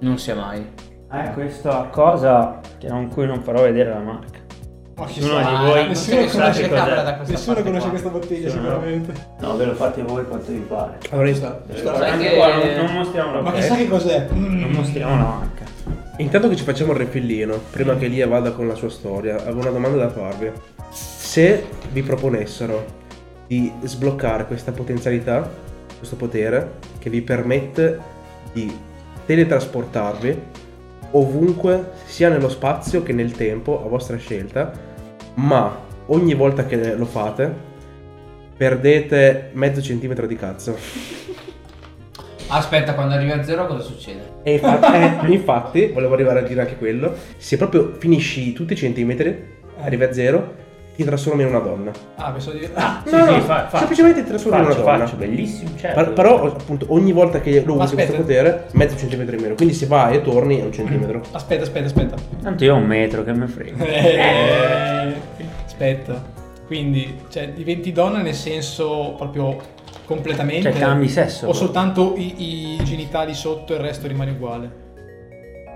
Non 0.00 0.18
sia 0.18 0.34
mai. 0.34 0.64
Eh, 1.10 1.30
questa 1.32 1.88
cosa 1.90 2.60
che 2.78 2.88
non, 2.88 3.08
cui 3.08 3.26
non 3.26 3.42
farò 3.42 3.62
vedere 3.62 3.90
la 3.90 3.98
marca. 3.98 4.38
Ma 4.96 5.06
chi 5.06 5.20
Nessuno 5.20 5.38
di 5.38 5.44
voi 5.64 5.78
non 5.80 5.88
nessuno 5.88 6.16
conosce 6.26 6.68
cos'è. 6.68 6.68
capra 6.74 7.02
da 7.02 7.14
questa 7.14 7.32
Nessuno 7.32 7.54
parte 7.54 7.68
conosce 7.70 7.88
qua. 7.88 7.98
questa 8.00 8.08
bottiglia 8.18 8.48
Sì, 8.50 8.56
no. 8.56 8.62
sicuramente. 8.62 9.12
No, 9.40 9.56
ve 9.56 9.64
lo 9.64 9.74
fate 9.74 10.02
voi 10.02 10.26
quanto 10.26 10.50
vi 10.52 10.58
pare. 10.58 10.98
Allora, 11.10 11.28
io- 11.28 11.34
Sai 11.36 12.10
Anche 12.10 12.28
che- 12.30 12.36
qua 12.36 12.54
non, 12.54 12.74
non 12.84 12.92
mostriamo 12.94 13.32
la 13.34 13.40
Ma 13.42 13.52
chissà 13.52 13.76
che 13.76 13.88
cos'è? 13.88 14.26
Non 14.32 14.68
Mm. 14.70 14.74
mostriamo 14.74 15.16
la 15.16 15.22
marca. 15.22 15.57
Intanto 16.18 16.48
che 16.48 16.56
ci 16.56 16.64
facciamo 16.64 16.90
il 16.92 16.98
refillino, 16.98 17.60
prima 17.70 17.96
che 17.96 18.08
Lia 18.08 18.26
vada 18.26 18.50
con 18.50 18.66
la 18.66 18.74
sua 18.74 18.90
storia, 18.90 19.36
avevo 19.36 19.60
una 19.60 19.70
domanda 19.70 19.98
da 19.98 20.10
farvi. 20.10 20.50
Se 20.90 21.64
vi 21.92 22.02
proponessero 22.02 22.84
di 23.46 23.72
sbloccare 23.84 24.46
questa 24.46 24.72
potenzialità, 24.72 25.48
questo 25.96 26.16
potere, 26.16 26.72
che 26.98 27.08
vi 27.08 27.22
permette 27.22 28.00
di 28.52 28.76
teletrasportarvi 29.26 30.42
ovunque, 31.12 31.92
sia 32.06 32.28
nello 32.28 32.48
spazio 32.48 33.04
che 33.04 33.12
nel 33.12 33.30
tempo, 33.30 33.84
a 33.84 33.88
vostra 33.88 34.16
scelta, 34.16 34.72
ma 35.34 35.72
ogni 36.06 36.34
volta 36.34 36.66
che 36.66 36.96
lo 36.96 37.06
fate, 37.06 37.54
perdete 38.56 39.50
mezzo 39.52 39.80
centimetro 39.80 40.26
di 40.26 40.34
cazzo. 40.34 40.76
Aspetta, 42.48 42.94
quando 42.94 43.14
arrivi 43.14 43.30
a 43.32 43.42
zero 43.44 43.66
cosa 43.66 43.82
succede? 43.82 44.20
E 44.42 44.54
infatti, 44.54 44.92
eh, 45.26 45.32
infatti, 45.32 45.86
volevo 45.88 46.14
arrivare 46.14 46.40
a 46.40 46.42
dire 46.42 46.60
anche 46.62 46.76
quello, 46.76 47.14
se 47.36 47.56
proprio 47.56 47.92
finisci 47.98 48.52
tutti 48.52 48.72
i 48.72 48.76
centimetri, 48.76 49.56
arrivi 49.80 50.04
a 50.04 50.12
zero, 50.12 50.54
ti 50.96 51.04
trasformi 51.04 51.42
in 51.42 51.48
una 51.48 51.58
donna. 51.60 51.90
Ah, 52.16 52.30
penso 52.32 52.50
di... 52.50 52.66
Ah, 52.74 53.02
sì, 53.06 53.14
No, 53.14 53.24
sì, 53.26 53.30
no, 53.32 53.40
fa- 53.42 53.68
fa- 53.68 53.78
semplicemente 53.78 54.22
ti 54.22 54.28
trasformi 54.30 54.58
in 54.58 54.64
faccio, 54.64 54.80
una 54.80 54.90
donna. 54.90 55.04
faccio, 55.04 55.16
bellissimo, 55.16 55.70
certo. 55.76 56.02
Per- 56.04 56.12
però 56.12 56.44
appunto 56.46 56.86
ogni 56.88 57.12
volta 57.12 57.40
che 57.40 57.62
lo 57.64 57.74
usi 57.80 57.94
questo 57.94 58.16
potere, 58.16 58.66
mezzo 58.72 58.96
centimetro 58.96 59.36
in 59.36 59.42
meno. 59.42 59.54
Quindi 59.54 59.74
se 59.74 59.86
vai 59.86 60.16
e 60.16 60.22
torni 60.22 60.58
è 60.58 60.64
un 60.64 60.72
centimetro. 60.72 61.20
Aspetta, 61.32 61.62
aspetta, 61.62 61.84
aspetta. 61.86 62.16
Tanto 62.42 62.64
io 62.64 62.74
ho 62.74 62.78
un 62.78 62.86
metro, 62.86 63.22
che 63.22 63.32
me 63.32 63.46
frega. 63.46 63.84
Eh, 63.84 65.14
aspetta. 65.66 66.36
Quindi, 66.66 67.16
cioè, 67.28 67.50
diventi 67.50 67.92
donna 67.92 68.20
nel 68.20 68.34
senso 68.34 69.14
proprio 69.16 69.56
completamente? 70.08 70.72
Cioè 70.72 70.80
cambi 70.80 71.08
sesso. 71.08 71.46
O 71.46 71.52
soltanto 71.52 72.14
i, 72.16 72.76
i 72.78 72.84
genitali 72.84 73.34
sotto 73.34 73.74
e 73.74 73.76
il 73.76 73.82
resto 73.82 74.08
rimane 74.08 74.30
uguale? 74.30 74.86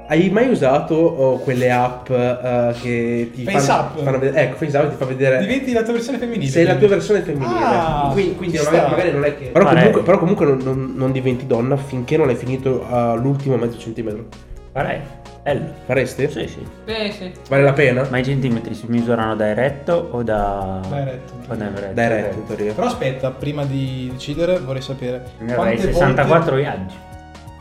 Hai 0.08 0.28
mai 0.30 0.48
usato 0.48 0.94
oh, 0.94 1.38
quelle 1.38 1.70
app 1.70 2.10
eh, 2.10 2.74
che 2.82 3.30
ti 3.32 3.44
Face 3.44 3.66
fanno, 3.66 3.80
app? 3.80 3.98
fanno 3.98 4.18
vedere? 4.18 4.42
Ecco, 4.46 4.56
Face 4.56 4.76
app 4.76 4.90
ti 4.90 4.96
fa 4.96 5.04
vedere. 5.04 5.38
Diventi 5.38 5.72
la 5.72 5.82
tua 5.82 5.92
versione 5.92 6.18
femminile. 6.18 6.50
sei 6.50 6.64
la 6.64 6.74
tua 6.76 6.88
versione 6.88 7.20
femminile. 7.20 7.60
Ah, 7.62 8.10
quindi 8.12 8.34
quindi 8.34 8.56
magari, 8.56 8.76
sta. 8.76 8.88
magari 8.88 9.12
non 9.12 9.24
è 9.24 9.36
che. 9.38 9.44
Però 9.46 9.64
comunque, 9.68 10.02
però 10.02 10.18
comunque 10.18 10.46
non, 10.46 10.58
non- 10.62 10.92
non 10.96 11.12
diventi 11.12 11.46
donna 11.46 11.76
finché 11.76 12.16
non 12.16 12.28
hai 12.28 12.34
finito 12.36 12.84
uh, 12.88 13.16
l'ultimo 13.16 13.56
mezzo 13.56 13.78
centimetro. 13.78 14.26
Farei. 14.72 15.00
Bello. 15.42 15.72
Faresti? 15.86 16.28
Sì, 16.30 16.46
sì. 16.46 16.66
Sì, 16.86 17.12
sì. 17.12 17.32
Vale 17.48 17.62
la 17.64 17.72
pena? 17.72 18.06
Ma 18.10 18.18
i 18.18 18.24
centimetri 18.24 18.74
si 18.74 18.86
misurano 18.86 19.34
da 19.34 19.48
eretto 19.48 20.08
o 20.12 20.22
da... 20.22 20.80
Da 20.88 21.00
eretto. 21.00 21.32
O 21.48 21.54
da 21.56 21.64
eretto. 21.66 21.92
Dai 21.94 22.08
retto 22.08 22.38
in 22.38 22.46
teoria. 22.46 22.72
Però 22.74 22.86
aspetta, 22.86 23.30
prima 23.30 23.64
di 23.64 24.08
decidere 24.12 24.58
vorrei 24.60 24.82
sapere 24.82 25.30
Ne 25.38 25.54
avrai 25.54 25.78
64 25.78 26.56
viaggi. 26.56 26.94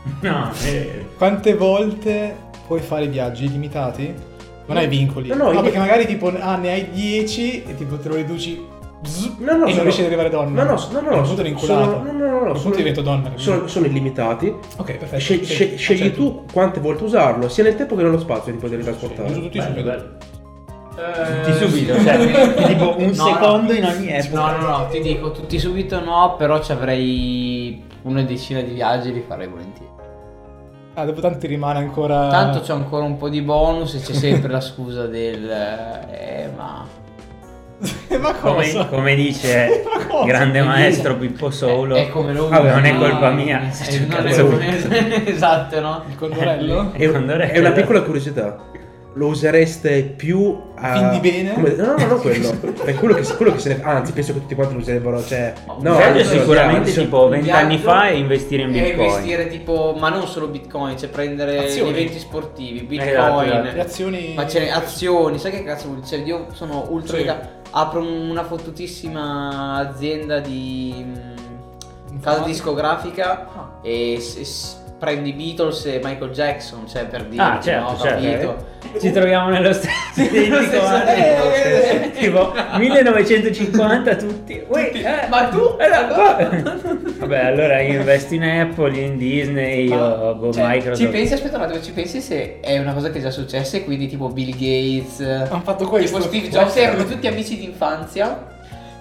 No, 0.20 0.50
eh, 0.64 1.06
quante 1.16 1.54
volte 1.54 2.34
puoi 2.66 2.80
fare 2.80 3.04
i 3.04 3.08
viaggi 3.08 3.44
illimitati? 3.44 4.12
Non 4.66 4.76
hai 4.76 4.88
vincoli. 4.88 5.28
No, 5.28 5.34
no, 5.36 5.52
io- 5.52 5.60
perché 5.60 5.78
magari 5.78 6.06
tipo 6.06 6.32
ah, 6.40 6.56
ne 6.56 6.72
hai 6.72 6.90
10 6.90 7.62
e 7.64 7.74
tipo 7.76 7.98
te 7.98 8.08
lo 8.08 8.16
riduci 8.16 8.64
bzz, 9.02 9.30
No, 9.38 9.44
no, 9.44 9.52
e 9.52 9.56
non 9.58 9.68
sono- 9.70 9.82
riesci 9.82 10.00
ad 10.00 10.06
arrivare 10.06 10.30
donna. 10.30 10.62
No, 10.62 10.70
no, 10.70 11.00
no, 11.00 11.16
no, 11.16 11.24
sono- 11.24 11.46
inculato. 11.46 12.02
no, 12.02 12.12
no, 12.12 12.26
no, 12.28 12.44
no, 12.46 12.54
sono- 12.54 12.74
divento 12.74 13.02
donna. 13.02 13.32
Sono, 13.34 13.66
sono 13.66 13.86
illimitati. 13.86 14.48
Ok, 14.76 14.92
perfetto. 14.96 15.18
Scegli, 15.20 15.44
sì, 15.44 15.52
scegli- 15.54 15.76
scegli 15.76 16.00
accetto. 16.02 16.16
tu 16.22 16.44
quante 16.52 16.80
volte 16.80 17.04
usarlo, 17.04 17.48
sia 17.48 17.64
nel 17.64 17.74
tempo 17.76 17.96
che 17.96 18.02
nello 18.02 18.18
spazio 18.18 18.52
ti 18.52 18.58
puoi 18.58 18.70
teletrasportare. 18.70 19.28
Uso 19.30 19.40
tutti 19.42 19.58
bello, 19.58 19.68
subito. 19.74 19.88
bello. 19.90 20.30
Eh, 20.94 21.42
Tutti 21.42 21.56
subito, 21.66 21.94
cioè, 22.02 22.16
tipo 22.68 22.94
un 22.98 23.06
No, 23.06 23.12
secondo 23.14 23.72
no. 23.72 23.78
in 23.78 23.84
ogni 23.84 24.08
epoca. 24.12 24.50
No, 24.52 24.56
no, 24.58 24.68
no, 24.78 24.86
ti 24.88 25.00
dico 25.00 25.30
tutti 25.32 25.58
subito 25.58 26.00
no, 26.00 26.34
però 26.36 26.60
ci 26.62 26.70
avrei 26.72 27.82
una 28.02 28.22
decina 28.22 28.60
di 28.60 28.72
viaggi 28.74 29.08
e 29.08 29.12
li 29.12 29.24
farei 29.26 29.48
volentieri. 29.48 29.90
Ah, 30.94 31.06
dopo 31.06 31.22
tanto 31.22 31.38
ti 31.38 31.46
rimane 31.46 31.78
ancora. 31.78 32.28
Tanto 32.28 32.60
c'è 32.60 32.74
ancora 32.74 33.04
un 33.04 33.16
po' 33.16 33.30
di 33.30 33.40
bonus 33.40 33.94
e 33.94 34.00
c'è 34.00 34.12
sempre 34.12 34.50
la 34.52 34.60
scusa 34.60 35.06
del... 35.06 35.48
Eh, 35.50 36.50
ma... 36.54 36.86
Ma 38.20 38.34
Come, 38.34 38.86
come 38.88 39.14
dice 39.16 39.82
Ma 40.10 40.24
grande 40.24 40.62
maestro 40.62 41.16
Pippo 41.16 41.50
Solo, 41.50 41.96
È 41.96 42.08
come 42.08 42.32
lui. 42.32 42.48
Vabbè, 42.48 42.70
non 42.74 42.84
è 42.84 42.96
colpa 42.96 43.30
mia. 43.30 43.62
Eh, 43.66 43.70
c'è 43.70 43.98
non 44.06 44.26
è 44.26 44.40
come- 44.40 45.26
esatto, 45.26 45.80
no? 45.80 46.04
Il 46.08 46.16
condorello? 46.16 46.92
È, 46.92 47.02
era- 47.02 47.44
è 47.48 47.58
una 47.58 47.72
piccola 47.72 48.02
curiosità. 48.02 48.70
Lo 49.14 49.26
usereste 49.26 50.02
più 50.16 50.58
a. 50.76 50.92
Fin 50.94 51.10
di 51.10 51.18
bene? 51.30 51.52
come- 51.52 51.74
no, 51.76 51.94
no, 51.98 52.06
no, 52.06 52.16
quello. 52.16 52.50
Perché 52.60 52.94
quello 52.94 53.14
che, 53.14 53.22
quello 53.34 53.52
che 53.52 53.58
se 53.58 53.68
ne. 53.76 53.82
Anzi, 53.82 54.12
penso 54.12 54.32
che 54.32 54.40
tutti 54.40 54.54
quanti 54.54 54.74
lo 54.74 54.80
userebbero. 54.80 55.22
Cioè. 55.22 55.52
No, 55.66 55.98
no, 55.98 56.22
sicuramente 56.22 56.90
no, 56.94 57.02
tipo 57.02 57.24
Un 57.24 57.30
20 57.30 57.50
anni 57.50 57.76
viaggio 57.76 57.82
fa 57.90 58.08
e 58.08 58.16
investire 58.16 58.62
in 58.62 58.68
E 58.70 58.72
bitcoin. 58.80 59.08
investire 59.08 59.48
tipo, 59.48 59.94
ma 59.98 60.08
non 60.08 60.26
solo 60.26 60.46
bitcoin, 60.48 60.96
cioè 60.96 61.08
prendere 61.10 61.58
Azioni. 61.58 61.90
eventi 61.90 62.18
sportivi, 62.18 62.80
bitcoin, 62.84 63.08
Esatto, 63.10 63.42
esatto. 63.42 63.62
Le 63.74 63.80
azioni. 63.80 64.32
ma 64.34 64.44
c'è 64.46 64.68
azioni, 64.68 65.38
sai 65.38 65.50
che 65.50 65.62
cazzo 65.64 65.88
vuol 65.88 65.96
dire? 66.00 66.06
Cioè, 66.16 66.26
io 66.26 66.46
sono 66.52 66.86
ultra 66.88 67.16
Sì. 67.18 67.22
mega- 67.24 67.60
apro 67.72 68.00
una 68.02 68.44
fottutissima 68.44 69.74
azienda 69.76 70.38
di 70.40 70.94
mm, 71.04 72.20
casa 72.20 72.40
discografica 72.44 73.48
Ah. 73.54 73.68
e 73.82 74.18
s- 74.20 74.40
s- 74.40 74.76
prendi 75.02 75.30
i 75.30 75.32
Beatles 75.32 75.84
e 75.86 76.00
Michael 76.00 76.30
Jackson, 76.30 76.86
cioè 76.88 77.06
per 77.06 77.24
dire, 77.24 77.42
Ah, 77.42 77.58
certo, 77.60 77.90
no, 77.90 77.98
certo. 77.98 78.22
capito? 78.22 79.00
Ci 79.00 79.10
troviamo 79.10 79.48
nello 79.48 79.72
stesso 79.72 80.20
identico 80.22 81.02
tempo. 81.04 82.12
tipo 82.12 82.52
1950 82.78 84.14
tutti. 84.16 84.62
Uè, 84.68 84.90
eh, 84.94 85.28
Ma 85.28 85.48
tu? 85.48 85.76
eh, 85.80 85.88
Vabbè, 87.18 87.38
allora 87.38 87.80
io 87.80 87.98
investo 87.98 88.34
in 88.34 88.44
Apple, 88.44 88.92
io 88.96 89.06
in 89.06 89.16
Disney, 89.16 89.88
io 89.88 90.34
boh, 90.36 90.52
Cioè, 90.52 90.68
Microsoft. 90.68 91.00
Ci 91.04 91.08
pensi, 91.08 91.32
aspetta 91.34 91.56
un 91.56 91.62
attimo, 91.64 91.82
ci 91.82 91.92
pensi 91.92 92.20
se 92.20 92.60
è 92.60 92.78
una 92.78 92.92
cosa 92.92 93.10
che 93.10 93.18
è 93.18 93.22
già 93.22 93.30
successa 93.30 93.76
e 93.78 93.84
quindi 93.84 94.06
tipo 94.06 94.28
Bill 94.28 94.50
Gates, 94.52 95.20
Hanno 95.20 95.62
fatto 95.64 95.86
questo. 95.88 96.18
tipo 96.18 96.28
Steve 96.28 96.48
Jobs 96.48 96.76
erano 96.76 97.04
tutti 97.06 97.26
amici 97.26 97.58
d'infanzia 97.58 98.50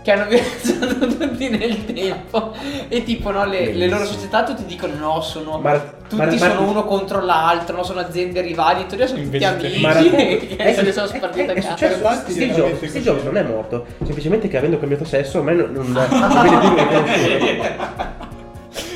che 0.04 0.12
hanno 0.12 0.26
viaggiato 0.28 1.06
tutti 1.16 1.50
nel 1.50 1.86
tempo 1.86 2.54
e 2.88 3.04
tipo 3.04 3.30
no, 3.30 3.46
le, 3.46 3.72
le 3.74 3.88
loro 3.88 4.04
società 4.06 4.44
tutti 4.44 4.66
dicono 4.66 4.94
no, 4.96 5.22
sono 5.22 5.60
Ma- 5.60 5.78
tutti 5.80 6.16
ma- 6.16 6.26
ma- 6.26 6.38
sono 6.38 6.68
uno 6.70 6.86
contro 6.86 7.22
l'altro, 7.24 7.76
no, 7.78 7.84
sono 7.84 8.00
aziende 8.00 8.42
rivali, 8.42 8.82
in 8.82 8.88
teoria 8.88 9.06
sono 9.08 9.22
tutti 9.22 9.44
amici 9.44 9.80
Ma 9.82 9.94
che 10.02 10.74
se 10.76 10.82
ne 10.82 10.92
sono 10.92 11.06
è, 11.06 11.16
spartiti 11.16 11.50
a. 11.50 11.54
Infatti, 11.54 12.32
Steve 12.32 12.54
Jobs, 12.54 12.78
Steve. 12.86 13.00
Jobs 13.02 13.24
non 13.24 13.38
è 13.38 13.44
morto, 13.44 13.86
semplicemente 14.04 14.48
che 14.48 14.58
avendo 14.58 14.80
cambiato 14.80 15.06
sesso 15.06 15.38
ormai 15.38 15.56
non, 15.58 15.72
non, 15.72 15.92
non 15.92 16.08
viene 16.42 16.60
più 16.60 16.70
riconosciuto. 16.70 17.90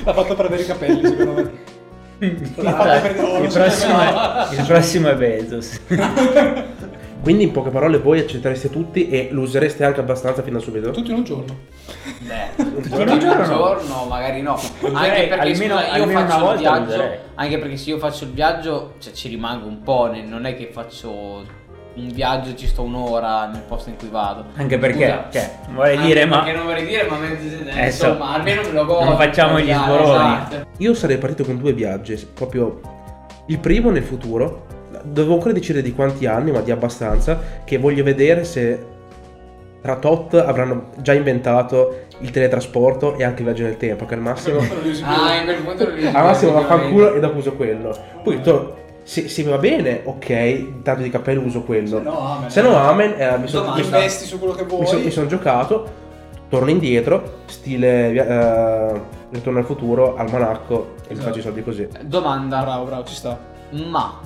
L'ha 0.05 0.13
fatto 0.13 0.35
perdere 0.35 0.62
i 0.62 0.65
capelli, 0.65 1.05
secondo 1.05 1.33
me. 1.33 1.51
il, 2.19 2.51
L'ha 2.55 2.71
fatto 2.71 2.83
perdere- 3.01 3.47
il 4.59 4.65
prossimo 4.65 5.09
è 5.09 5.15
Bezos. 5.15 5.79
Quindi 7.22 7.43
in 7.43 7.51
poche 7.51 7.69
parole 7.69 7.98
voi 7.98 8.19
accettereste 8.19 8.69
tutti 8.69 9.10
e 9.10 9.29
lo 9.31 9.41
usereste 9.41 9.84
anche 9.84 10.00
abbastanza 10.00 10.43
fin 10.43 10.53
da 10.53 10.60
subito? 10.60 10.91
Tutto 10.91 11.10
in 11.12 11.17
un 11.17 11.24
giorno. 11.24 11.57
Beh, 12.19 12.63
Tutti 12.63 12.91
un 12.93 13.07
un 13.10 13.19
giorno 13.19 13.41
no. 13.41 13.45
giorno 13.57 14.05
magari 14.07 14.41
no. 14.41 14.53
Anche 14.93 15.27
perché 15.27 15.34
almeno- 15.34 15.75
scusa, 15.79 15.95
io 15.98 16.03
almeno 16.03 16.19
faccio 16.27 16.51
il 16.53 16.60
viaggio. 16.60 16.84
userei. 16.88 17.17
Anche 17.36 17.57
perché 17.57 17.77
se 17.77 17.89
io 17.89 17.98
faccio 17.98 18.24
il 18.25 18.31
viaggio, 18.31 18.93
cioè 19.00 19.13
ci 19.13 19.27
rimango 19.29 19.67
un 19.67 19.81
po'. 19.81 20.10
ne- 20.12 20.24
Non 20.24 20.45
è 20.45 20.55
che 20.55 20.69
faccio 20.72 21.12
un 21.95 22.10
viaggio 22.12 22.50
e 22.51 22.55
ci 22.57 22.67
sto 22.67 22.84
un'ora 22.84 23.48
nel 23.48 23.62
posto 23.67 23.89
in 23.89 23.95
cui 23.98 24.10
vado. 24.10 24.45
Anche 24.57 24.77
perché, 24.77 25.05
Scusa. 25.07 25.27
cioè, 25.31 25.51
vorrei 25.74 25.95
Anche 25.95 26.07
dire, 26.07 26.25
ma 26.25 26.43
Perché 26.43 26.57
non 26.57 26.65
vorrei 26.65 26.86
dire, 26.86 27.07
ma 27.10 27.17
mezzo- 27.17 27.55
Eh, 27.69 27.91
so. 27.91 28.07
insomma, 28.07 28.34
almeno 28.34 28.62
me 28.62 28.72
lo 28.72 28.86
godo. 28.86 29.03
Non 29.05 29.17
facciamo 29.17 29.60
gli 29.60 29.72
sboroni. 29.74 30.34
esatto. 30.34 30.67
Io 30.77 30.93
sarei 30.93 31.17
partito 31.17 31.43
con 31.43 31.57
due 31.57 31.74
viaggi, 31.74 32.15
proprio 32.34 32.81
il 33.48 33.57
primo 33.60 33.89
nel 33.91 34.03
futuro, 34.03 34.65
dovevo 35.05 35.35
ancora 35.35 35.53
decidere 35.53 35.83
di 35.83 35.93
quanti 35.93 36.25
anni, 36.25 36.51
ma 36.51 36.62
di 36.62 36.71
abbastanza, 36.71 37.39
che 37.63 37.77
voglio 37.77 38.03
vedere 38.03 38.43
se 38.43 38.93
tra 39.81 39.97
tot 39.97 40.33
avranno 40.33 40.89
già 41.01 41.13
inventato 41.13 42.03
il 42.19 42.31
teletrasporto 42.31 43.17
e 43.17 43.24
anche 43.24 43.39
il 43.41 43.45
viaggio 43.45 43.63
nel 43.63 43.77
tempo, 43.77 44.05
che 44.05 44.15
al 44.15 44.19
massimo... 44.21 44.57
Ah, 45.03 45.35
in 45.35 45.43
quel 45.45 45.57
punto 45.63 45.85
lo 45.85 45.91
al 46.07 46.24
massimo 46.24 46.51
vaffanculo 46.53 47.13
e 47.13 47.19
dopo 47.19 47.38
uso 47.38 47.53
quello. 47.53 47.95
Poi 48.24 48.41
to- 48.41 48.83
se, 49.03 49.27
se 49.27 49.43
va 49.43 49.59
bene, 49.59 50.01
ok, 50.03 50.81
tanto 50.81 51.03
di 51.03 51.09
cappello 51.12 51.41
uso 51.41 51.62
quello. 51.62 51.97
Se 51.97 52.03
no, 52.03 52.19
amen. 52.19 52.50
Se 52.50 52.62
no, 52.63 52.75
amen, 52.75 53.13
eh, 53.17 53.38
mi 53.38 53.47
sono 53.47 53.77
Investi 53.77 54.25
su 54.25 54.39
quello 54.39 54.53
che 54.53 54.63
mi 54.63 54.69
son- 54.69 54.85
vuoi. 54.95 55.03
mi 55.03 55.12
sono 55.12 55.27
giocato, 55.27 55.88
torno 56.50 56.69
indietro, 56.71 57.41
stile 57.45 58.12
eh, 58.12 59.01
Ritorno 59.29 59.59
al 59.59 59.65
futuro, 59.65 60.15
almanacco 60.15 60.93
e 61.07 61.07
mi 61.09 61.13
Esatto. 61.13 61.27
faccio 61.27 61.39
i 61.39 61.41
soldi 61.41 61.62
così. 61.63 61.88
Domanda, 62.01 62.62
Bravo, 62.62 62.85
bravo, 62.85 63.03
ci 63.03 63.13
sta. 63.15 63.38
ma 63.71 64.19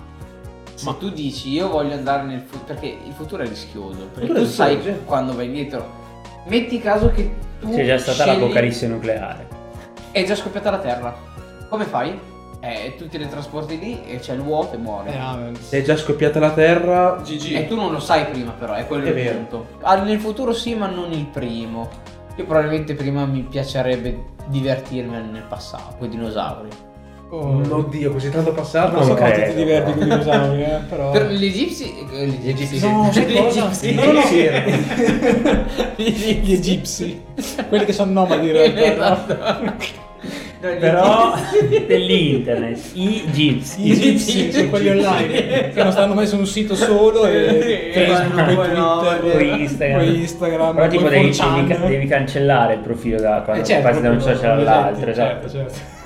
se 0.80 0.98
tu 0.98 1.10
dici 1.10 1.50
io 1.50 1.70
voglio 1.70 1.94
andare 1.94 2.24
nel 2.24 2.42
futuro, 2.42 2.64
perché 2.66 2.88
il 3.06 3.14
futuro 3.14 3.44
è 3.44 3.48
rischioso, 3.48 4.08
perché 4.14 4.34
tu 4.34 4.46
sai 4.46 4.76
rischioso, 4.76 5.00
sì. 5.00 5.06
quando 5.06 5.36
vai 5.36 5.46
indietro. 5.48 5.98
Metti 6.46 6.80
caso 6.80 7.12
che 7.12 7.30
tu 7.60 7.70
c'è 7.72 7.86
già 7.86 7.98
stata 7.98 8.24
scegli- 8.24 8.40
l'apocalisse 8.40 8.88
nucleare. 8.88 9.48
È 10.12 10.24
già 10.24 10.36
scoppiata 10.36 10.72
la 10.72 10.80
Terra. 10.80 11.16
Come 11.70 11.86
fai? 11.86 12.18
Eh, 12.62 12.96
tu 12.98 13.08
te 13.08 13.18
ne 13.18 13.30
trasporti 13.30 13.80
lì 13.80 14.02
e 14.06 14.20
c'è 14.20 14.34
il 14.34 14.42
vuoto 14.42 14.76
e 14.76 14.78
muori. 14.78 15.10
Eh, 15.10 15.78
è 15.78 15.82
già 15.82 15.96
scoppiata 15.96 16.40
la 16.40 16.52
terra, 16.52 17.22
GG. 17.24 17.56
E 17.56 17.68
tu 17.68 17.76
non 17.76 17.92
lo 17.92 18.00
sai 18.00 18.26
prima 18.26 18.52
però, 18.52 18.74
è 18.74 18.86
quello 18.86 19.06
È 19.06 19.10
il 19.10 19.14
vero. 19.14 19.36
punto. 19.38 19.68
Ah, 19.82 19.96
nel 20.02 20.20
futuro 20.20 20.52
sì, 20.52 20.76
ma 20.76 20.88
non 20.88 21.12
il 21.14 21.26
primo. 21.26 21.90
Io 22.36 22.46
probabilmente 22.46 22.96
prima 22.96 23.26
mi 23.26 23.44
piacerebbe 23.44 24.38
divertirmi 24.48 25.12
nel 25.32 25.46
passato, 25.48 25.96
con 25.98 26.08
i 26.08 26.10
dinosauri. 26.10 26.70
Oh. 27.32 27.62
oddio, 27.70 28.12
così 28.12 28.32
tanto 28.32 28.52
passato. 28.54 28.96
Non 28.96 29.04
so 29.06 29.14
quanto 29.14 29.40
ti 29.44 29.54
diverti 29.54 29.92
con 29.94 30.02
i 30.02 30.04
dinosauri, 30.06 30.62
eh, 30.64 30.80
però... 30.90 31.12
Per 31.12 31.28
gli 31.32 31.46
egizi... 31.46 31.94
eh, 32.12 32.26
Gli 32.26 32.50
egizi... 32.50 32.80
No, 32.80 33.10
Gli 33.14 33.20
egizi- 33.20 33.94
No, 33.94 34.12
no. 34.12 34.22
Gli 35.96 36.52
egizi. 36.54 37.22
Quelli 37.68 37.86
che 37.86 37.94
sono 37.94 38.12
nomadi 38.12 38.48
in 38.48 38.52
realtà. 38.54 38.80
no? 38.80 39.76
Esatto. 39.78 40.08
No, 40.62 40.68
Però 40.78 41.34
dell'internet, 41.88 42.78
i 42.96 43.24
gypsy. 43.32 43.82
Gli 43.82 43.92
egizi 43.92 44.52
sono 44.52 44.68
quelli 44.68 44.90
online 44.90 45.72
che 45.74 45.82
non 45.84 45.94
stanno 45.94 46.14
mai 46.14 46.28
su 46.28 46.36
un 46.36 46.46
sito 46.46 46.76
solo 46.76 47.26
e 47.28 47.92
Eh, 47.94 48.06
Facebook, 48.06 48.34
no, 48.50 48.56
poi 48.56 48.72
no, 48.76 49.00
Twitter, 49.00 49.32
poi 49.38 49.62
Instagram. 49.62 49.98
poi 50.00 50.20
Instagram, 50.20 50.76
Però 50.76 50.88
tipo 50.90 51.08
devi, 51.08 51.30
4chan. 51.30 51.88
devi, 51.88 52.08
cancellare 52.08 52.74
il 52.74 52.80
profilo 52.80 53.22
da 53.22 53.40
quando 53.46 53.62
Eh, 53.64 53.66
certo, 53.66 53.88
passi 53.88 54.02
da 54.02 54.10
un 54.10 54.20
social 54.20 54.60
all'altro. 54.60 55.10
Esatto. 55.10 55.50
certo, 55.50 55.50
certo. 55.50 55.98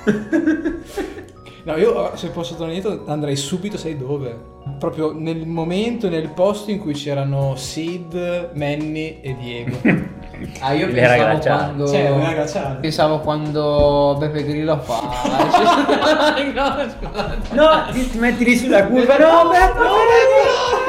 No, 1.64 1.78
io 1.78 2.14
se 2.14 2.28
posso 2.28 2.56
tornare 2.56 2.76
indietro 2.76 3.10
andrei 3.10 3.36
subito, 3.36 3.78
sai 3.78 3.96
dove? 3.96 4.52
Proprio 4.78 5.12
nel 5.16 5.46
momento, 5.46 6.10
nel 6.10 6.28
posto 6.28 6.70
in 6.70 6.78
cui 6.78 6.92
c'erano 6.92 7.56
Sid, 7.56 8.50
Manny 8.54 9.20
e 9.22 9.36
Diego. 9.36 10.12
Ah, 10.58 10.72
io 10.72 10.88
Le 10.88 10.92
pensavo 10.92 11.38
quando... 11.40 11.86
cioè. 11.86 12.76
Pensavo 12.80 13.20
quando 13.20 14.16
Beppe 14.18 14.44
Grillo 14.44 14.78
fa... 14.80 15.00
no. 17.54 17.62
No, 17.62 17.92
ti, 17.92 18.10
ti 18.10 18.18
metti 18.18 18.44
lì 18.44 18.56
sulla 18.56 18.84
curva. 18.84 19.16
No, 19.16 19.48
Beppe, 19.48 19.78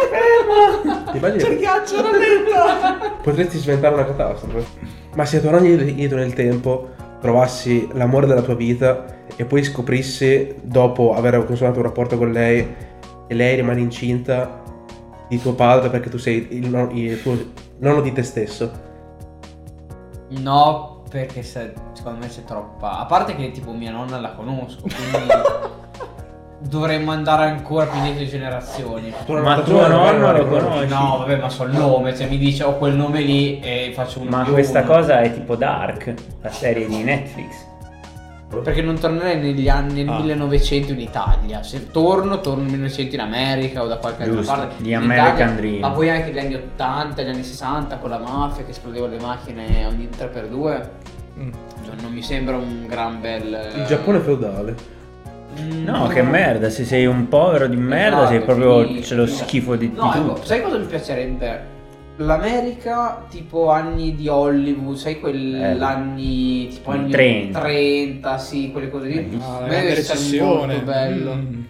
fermo, 0.09 0.83
fermo. 0.83 1.11
Ti 1.11 1.17
immagini? 1.17 1.43
C'è 1.43 1.49
il 1.51 1.57
ghiaccio, 1.59 2.01
non! 2.01 2.11
Potresti 3.21 3.59
sventare 3.59 3.93
una 3.93 4.05
catastrofe. 4.05 4.65
Ma 5.13 5.23
se 5.25 5.41
tornando 5.41 5.67
indietro 5.67 6.17
nel 6.17 6.33
tempo, 6.33 6.89
trovassi 7.25 7.89
l'amore 7.93 8.27
della 8.27 8.43
tua 8.43 8.53
vita 8.53 9.03
e 9.35 9.45
poi 9.45 9.63
scoprissi, 9.63 10.55
dopo 10.61 11.15
aver 11.15 11.43
consumato 11.43 11.79
un 11.79 11.85
rapporto 11.85 12.17
con 12.17 12.31
lei, 12.31 12.75
e 13.27 13.33
lei 13.33 13.55
rimane 13.55 13.81
incinta 13.81 14.61
di 15.27 15.41
tuo 15.41 15.53
padre 15.55 15.89
perché 15.89 16.09
tu 16.11 16.17
sei 16.17 16.47
il, 16.51 16.69
no- 16.69 16.91
il 16.91 17.19
tuo 17.21 17.35
nonno 17.79 18.01
di 18.01 18.13
te 18.13 18.21
stesso. 18.21 18.71
No, 20.29 21.03
perché 21.09 21.41
se- 21.41 21.73
secondo 21.93 22.19
me 22.19 22.27
c'è 22.27 22.43
troppa... 22.43 22.99
A 22.99 23.05
parte 23.05 23.35
che 23.35 23.49
tipo 23.49 23.73
mia 23.73 23.91
nonna 23.91 24.19
la 24.19 24.33
conosco, 24.33 24.81
quindi... 24.81 25.83
Dovremmo 26.67 27.11
andare 27.11 27.43
ancora 27.45 27.85
più 27.85 27.97
indietro 27.97 28.23
di 28.23 28.29
generazioni. 28.29 29.13
Ma 29.27 29.59
tuo 29.61 29.87
nonno 29.87 30.31
lo 30.35 30.47
conosci? 30.47 30.87
No, 30.87 31.17
vabbè, 31.19 31.37
ma 31.37 31.49
so 31.49 31.63
il 31.63 31.73
nome, 31.77 32.15
cioè 32.15 32.27
mi 32.27 32.37
dice 32.37 32.63
ho 32.63 32.77
quel 32.77 32.95
nome 32.95 33.21
lì 33.21 33.59
e 33.59 33.91
faccio 33.93 34.21
un 34.21 34.27
Ma 34.27 34.43
più 34.43 34.53
questa 34.53 34.79
uno. 34.81 34.87
cosa 34.91 35.21
è 35.21 35.31
tipo 35.31 35.55
Dark, 35.55 36.13
la 36.41 36.49
serie 36.51 36.87
di 36.87 37.03
Netflix. 37.03 37.73
Perché 38.63 38.81
non 38.81 38.97
tornerei 38.97 39.37
negli 39.39 39.67
anni 39.67 40.03
nel 40.03 40.09
Ah. 40.09 40.19
1900 40.19 40.93
in 40.93 40.99
Italia. 41.01 41.61
Se 41.61 41.91
torno, 41.91 42.39
torno 42.41 42.61
nel 42.61 42.71
1900 42.71 43.15
in 43.15 43.21
America 43.21 43.83
o 43.83 43.87
da 43.87 43.97
qualche 43.97 44.23
altra 44.23 44.41
parte. 44.41 44.83
gli 44.83 44.89
In 44.89 44.95
American 44.95 45.55
Dream. 45.57 45.79
Ma 45.81 45.89
poi 45.91 46.09
anche 46.09 46.31
gli 46.31 46.39
anni 46.39 46.53
80, 46.55 47.21
gli 47.21 47.27
anni 47.29 47.43
60 47.43 47.97
con 47.97 48.09
la 48.09 48.17
mafia 48.19 48.63
che 48.63 48.71
esplodeva 48.71 49.07
le 49.07 49.19
macchine 49.19 49.85
ogni 49.85 50.07
3x2. 50.09 50.81
Mm. 51.37 51.49
Non 52.01 52.11
mi 52.11 52.21
sembra 52.23 52.55
un 52.55 52.85
gran 52.87 53.19
bel. 53.19 53.71
Il 53.75 53.85
Giappone 53.85 54.19
feudale. 54.19 54.75
No, 55.83 56.07
che 56.07 56.21
merda, 56.21 56.69
se 56.69 56.83
sei 56.85 57.05
un 57.05 57.27
povero 57.27 57.67
di 57.67 57.75
merda 57.77 58.17
Esatto, 58.23 58.27
sei 58.31 58.39
proprio 58.41 58.87
sì, 58.87 58.99
c'è 59.01 59.15
lo 59.15 59.25
schifo 59.25 59.75
di, 59.75 59.91
No, 59.93 60.11
di 60.11 60.17
ecco, 60.19 60.33
tutto. 60.33 60.45
sai 60.45 60.61
cosa 60.61 60.77
mi 60.77 60.85
piacerebbe? 60.85 61.73
L'America 62.17 63.25
tipo 63.29 63.69
anni 63.71 64.15
di 64.15 64.27
Hollywood, 64.29 64.95
sai 64.95 65.19
quell'anni 65.19 66.67
tipo 66.69 66.91
Eh, 66.91 66.95
anni 66.95 67.11
30. 67.11 67.59
30, 67.59 68.37
sì, 68.37 68.71
quelle 68.71 68.89
cose 68.89 69.07
lì. 69.07 69.37
Ah, 69.41 69.45
A 69.57 69.59
la 69.59 69.59
me 69.61 69.67
grande 69.67 69.87
deve 69.87 69.99
essere 69.99 70.13
recessione. 70.13 70.65
molto 70.75 70.81
bello. 70.85 71.35
Mm. 71.35 71.61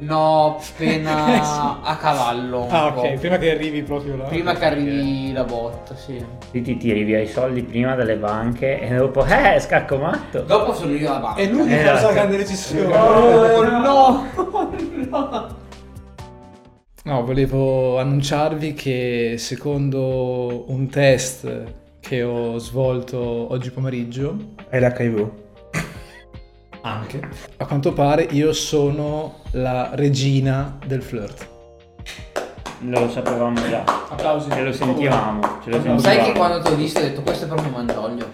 No, 0.00 0.56
appena 0.56 1.80
a 1.84 1.96
cavallo. 1.96 2.66
Ah, 2.70 2.90
po'. 2.92 3.00
ok, 3.00 3.18
prima 3.18 3.36
che 3.38 3.50
arrivi 3.50 3.82
proprio 3.82 4.16
là. 4.16 4.24
Prima 4.24 4.54
che 4.54 4.64
arrivi 4.64 5.32
la 5.32 5.44
botta, 5.44 5.94
sì. 5.94 6.24
Ti, 6.50 6.62
ti 6.62 6.76
tiri 6.78 7.04
via 7.04 7.20
i 7.20 7.26
soldi 7.26 7.62
prima 7.62 7.94
dalle 7.94 8.16
banche 8.16 8.80
e 8.80 8.94
dopo, 8.96 9.24
eh, 9.26 9.60
scacco 9.60 9.98
matto. 9.98 10.40
Dopo 10.42 10.72
sono 10.72 10.94
io 10.94 11.10
la 11.10 11.18
banca. 11.18 11.40
È 11.40 11.46
l'unica 11.46 11.80
Esatto. 11.80 12.00
cosa 12.00 12.12
grande 12.12 12.36
recessione. 12.38 12.96
Oh 12.96 13.62
no! 13.64 14.26
no! 15.10 15.56
No, 17.02 17.24
volevo 17.24 17.98
annunciarvi 17.98 18.74
che 18.74 19.34
secondo 19.38 20.64
un 20.70 20.88
test 20.88 21.64
che 22.00 22.22
ho 22.22 22.58
svolto 22.58 23.18
oggi 23.52 23.70
pomeriggio, 23.70 24.36
È 24.68 24.78
l'HIV. 24.78 25.30
Anche, 26.82 27.20
a 27.58 27.66
quanto 27.66 27.92
pare 27.92 28.22
io 28.30 28.52
sono 28.52 29.40
la 29.52 29.90
regina 29.94 30.78
del 30.86 31.02
flirt. 31.02 31.48
Lo 32.82 33.10
sapevamo 33.10 33.60
già. 33.68 33.84
Applausi. 34.08 34.50
Ce 34.50 34.62
lo 34.62 34.72
sentivamo. 34.72 35.40
Ce 35.62 35.68
lo 35.68 35.72
sentivamo. 35.74 35.98
Sai 35.98 36.18
che 36.24 36.32
quando 36.32 36.62
ti 36.62 36.72
ho 36.72 36.76
visto 36.76 36.98
ho 36.98 37.02
detto 37.02 37.20
questo 37.22 37.44
è 37.44 37.48
proprio 37.48 37.70
Mandoglio. 37.70 38.26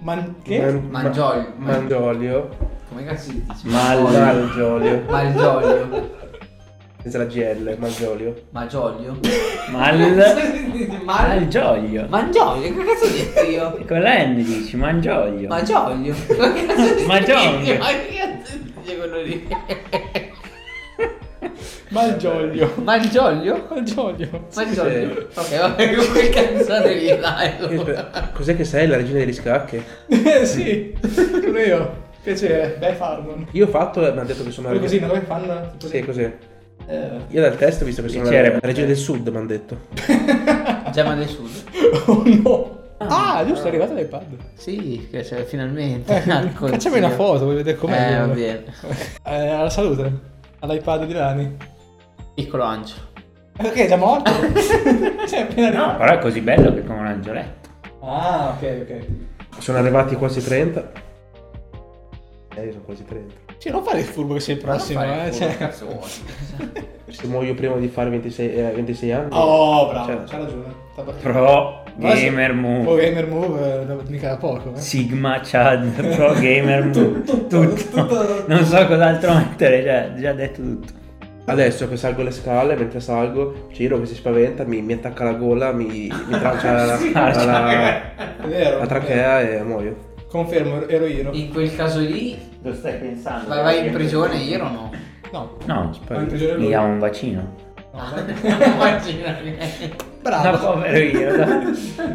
Man- 0.00 0.34
che? 0.42 0.60
Man- 0.60 0.88
Mangiolio. 0.90 1.52
ma- 1.56 1.72
Mangiolio. 1.72 2.48
Come 2.88 3.04
cazzo 3.04 3.30
si 3.30 3.44
dice? 3.46 3.68
Mal- 3.68 4.02
Malgiolio. 4.02 5.02
Malgiolio. 5.08 6.16
Senza 7.08 7.24
la 7.24 7.24
GL, 7.24 7.76
Malgiolio. 7.78 8.34
Malgiolio. 8.50 9.18
Mal... 9.72 9.98
Mal... 11.04 11.38
Malgioglio. 11.38 12.04
Mangiolio, 12.06 12.74
che 12.74 12.84
cazzo 12.84 13.04
ho 13.06 13.08
detto 13.08 13.40
io? 13.44 13.84
Con 13.86 14.02
la 14.02 14.26
N 14.26 14.34
dici, 14.34 14.76
mangioglio. 14.76 15.48
Malgioglio. 15.48 16.12
Che 16.28 16.66
cazzo 16.66 16.94
dici? 16.94 17.06
Mangiolio. 17.06 17.78
Ma 17.78 17.86
che 17.86 18.14
cazzo 18.14 18.56
dice 18.58 18.96
quello 18.98 19.22
lì? 19.22 19.48
Malgioglio. 21.88 22.72
Malgioglio? 22.84 23.66
Malgioglio. 23.70 24.46
Malgioglio. 24.54 25.28
Ok, 25.34 25.58
vabbè, 25.60 25.94
con 25.94 26.06
quel 26.10 26.28
canzone 26.28 26.92
lì, 26.92 27.06
dai. 27.18 27.52
allora. 27.58 28.30
Cos'è 28.34 28.54
che 28.54 28.64
sei? 28.64 28.86
La 28.86 28.96
regina 28.96 29.20
degli 29.20 29.32
scacchi? 29.32 29.82
Eh 30.08 30.44
sì, 30.44 30.94
sono 31.10 31.58
io. 31.58 32.06
Piacere, 32.22 32.76
beh 32.78 32.92
Farmon. 32.96 33.46
Io 33.52 33.64
ho 33.64 33.68
fatto 33.68 34.06
e 34.06 34.10
mi 34.12 34.18
hanno 34.18 34.26
detto 34.26 34.44
che 34.44 34.50
sono 34.50 34.70
la 34.70 34.78
così, 34.78 35.00
no? 35.00 35.06
Come 35.06 35.20
fanno? 35.22 35.72
Tipo 35.78 35.86
Sì, 35.86 36.04
così. 36.04 36.56
Eh. 36.88 37.20
Io 37.28 37.42
dal 37.42 37.56
test 37.56 37.82
ho 37.82 37.84
visto 37.84 38.00
che 38.00 38.08
sono 38.08 38.24
la, 38.30 38.58
regina 38.60 38.86
del 38.86 38.96
sud, 38.96 39.28
mi 39.28 39.36
hanno 39.36 39.46
detto. 39.46 39.78
Gemma 40.90 41.14
del 41.14 41.28
Sud. 41.28 41.50
Oh 42.06 42.22
no. 42.24 42.76
Ah, 42.96 43.44
giusto, 43.46 43.66
è 43.66 43.68
arrivato 43.68 43.92
l'iPad. 43.92 44.24
Sì, 44.54 45.06
che 45.10 45.20
c'è 45.20 45.44
finalmente. 45.44 46.16
Eh, 46.16 46.48
Facciami 46.50 46.98
una 46.98 47.10
foto, 47.10 47.44
vuoi 47.44 47.56
vedere 47.56 47.76
com'è? 47.76 48.14
Eh, 48.14 48.18
va 48.18 48.26
bene. 48.26 48.64
Eh, 49.22 49.48
alla 49.50 49.68
salute. 49.68 50.10
all'iPad 50.60 51.04
di 51.04 51.12
Lani. 51.12 51.56
Piccolo 52.34 52.62
Ancio. 52.62 52.96
Ok, 53.58 53.74
è 53.74 53.86
già 53.86 53.96
morto? 53.96 54.30
Sei 55.26 55.42
appena 55.42 55.70
No, 55.70 55.96
però 55.96 56.12
è 56.14 56.18
così 56.18 56.40
bello 56.40 56.72
che 56.72 56.84
come 56.84 57.00
un 57.00 57.06
angioletto. 57.06 57.68
Ah, 58.00 58.56
ok, 58.56 58.80
ok. 58.82 59.60
Sono 59.60 59.78
arrivati 59.78 60.16
quasi 60.16 60.42
30. 60.42 60.90
Eh, 62.54 62.64
io 62.64 62.70
sono 62.72 62.84
quasi 62.84 63.04
30. 63.04 63.47
Cioè, 63.58 63.72
non 63.72 63.82
fare 63.82 63.98
il 64.00 64.04
furbo 64.04 64.34
che 64.34 64.40
sei 64.40 64.54
il 64.54 64.60
prossimo, 64.62 65.00
Ma 65.00 65.06
non 65.06 65.14
fare 65.16 65.28
eh. 65.28 65.32
Cioè... 65.32 65.56
cazzo? 65.56 65.86
Se 67.08 67.26
muoio 67.26 67.54
prima 67.54 67.74
di 67.76 67.88
fare 67.88 68.10
26, 68.10 68.54
eh, 68.54 68.62
26 68.74 69.12
anni. 69.12 69.28
Oh, 69.32 69.88
bravo, 69.88 70.06
Cioè, 70.06 70.22
c'ha 70.24 70.36
ragione. 70.38 70.86
Pro 71.22 71.82
Gamer 71.96 72.52
Move. 72.54 73.00
gamer 73.00 73.26
move, 73.26 73.86
eh, 73.88 74.10
mica 74.10 74.28
da 74.30 74.36
poco, 74.36 74.74
eh. 74.76 74.80
Sigma, 74.80 75.40
Chad, 75.42 75.90
Pro 76.14 76.32
Gamer 76.34 76.84
Move. 76.84 77.22
tutto, 77.22 77.60
Tutto. 77.60 78.06
tutto. 78.06 78.44
Non 78.46 78.64
so 78.64 78.86
cos'altro 78.86 79.34
mettere, 79.34 79.82
cioè, 79.82 80.12
già 80.20 80.32
detto 80.32 80.60
tutto. 80.60 80.92
Adesso 81.46 81.88
che 81.88 81.96
salgo 81.96 82.22
le 82.22 82.30
scale, 82.30 82.76
mentre 82.76 83.00
salgo, 83.00 83.68
Ciro 83.72 83.98
che 84.00 84.06
si 84.06 84.14
spaventa, 84.14 84.64
mi, 84.64 84.82
mi 84.82 84.92
attacca 84.92 85.24
la 85.24 85.32
gola, 85.32 85.72
mi, 85.72 85.86
mi 86.28 86.38
traccia 86.38 86.72
la, 86.84 86.98
la, 87.12 87.44
la- 87.44 88.16
È 88.16 88.46
vero. 88.46 88.78
la 88.80 88.86
trachea 88.86 89.40
e 89.40 89.62
muoio. 89.62 89.96
Confermo, 90.28 90.86
ero 90.86 91.06
io. 91.06 91.30
In 91.32 91.50
quel 91.52 91.74
caso 91.74 92.00
lì, 92.00 92.38
Lo 92.62 92.74
stai 92.74 92.98
pensando? 92.98 93.48
vai, 93.48 93.62
vai 93.62 93.86
in 93.86 93.92
prigione, 93.92 94.36
io 94.36 94.64
o 94.64 94.68
no? 94.68 94.90
No. 95.32 95.56
No, 95.66 95.90
Ma 96.08 96.16
in 96.20 96.26
prigione 96.26 96.52
mi 96.56 96.62
lui. 96.64 96.70
dà 96.70 96.80
un 96.82 96.98
vaccino. 96.98 97.54
No. 97.92 98.00
Immaginati. 98.64 99.56
Da 100.22 100.40
Bravo. 100.40 100.72
povero 100.72 100.98
io. 100.98 101.36
da- 101.36 101.62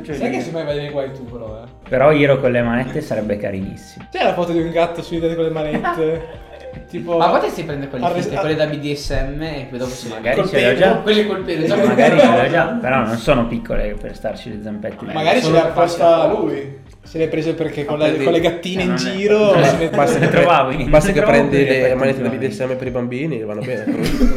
cioè, 0.04 0.16
Sai 0.16 0.30
che 0.32 0.42
se 0.42 0.52
mai 0.52 0.66
vai 0.66 0.78
nei 0.78 0.90
guai 0.92 1.12
tu 1.14 1.26
però, 1.26 1.64
eh. 1.64 1.68
Però 1.90 2.12
Iro 2.12 2.40
con 2.40 2.52
le 2.52 2.62
manette 2.62 3.02
sarebbe 3.02 3.38
carinissimo. 3.38 4.08
C'è 4.12 4.24
la 4.24 4.34
foto 4.34 4.52
di 4.52 4.60
un 4.62 4.70
gatto 4.72 5.02
su 5.02 5.20
con 5.20 5.30
le 5.30 5.50
manette? 5.50 6.42
tipo... 6.82 7.18
Ma 7.18 7.30
potresti 7.30 7.64
prendere 7.64 7.90
quelle 7.90 8.06
Arres- 8.06 8.26
finte, 8.28 8.40
quelle 8.40 8.56
da 8.56 8.66
BDSM 8.68 9.42
e 9.42 9.68
poi 9.70 9.78
dopo 9.80 9.92
si 9.92 10.08
Magari 10.08 10.36
ce 10.36 10.42
l'ho 10.44 10.50
pelo, 10.50 10.78
già. 10.78 10.96
Quelle 10.98 11.28
col 11.28 11.42
pelo, 11.44 11.66
già 11.66 11.76
Magari 11.76 12.20
ce 12.20 12.26
l'ho 12.28 12.50
già, 12.50 12.66
però 12.82 13.06
non 13.06 13.18
sono 13.18 13.48
piccole 13.48 13.96
per 14.00 14.16
starci 14.16 14.50
le 14.50 14.62
zampette. 14.64 15.06
Magari 15.14 15.42
ce 15.42 15.52
le 15.52 15.72
farsi 15.74 16.00
la 16.00 16.28
lui. 16.28 16.82
Se 17.04 17.18
le 17.18 17.26
hai 17.26 17.30
prese 17.30 17.54
perché 17.54 17.84
con, 17.86 18.00
le, 18.00 18.24
con 18.24 18.32
le 18.32 18.40
gattine 18.40 18.82
Eh, 18.82 18.86
in 18.86 18.96
giro 18.96 19.54
Eh. 19.56 19.90
Basta 19.90 20.20
le 20.20 20.28
che, 20.30 20.32
trovavo, 20.38 20.70
pre- 20.74 20.86
basta 20.86 21.12
le 21.12 21.20
che 21.20 21.26
prendi 21.26 21.66
le 21.66 21.96
manette 21.96 22.22
di 22.30 22.38
BDSM 22.38 22.76
per 22.76 22.88
i 22.88 22.92
bambini, 22.92 23.42
vanno 23.44 23.62
bene. 23.62 23.86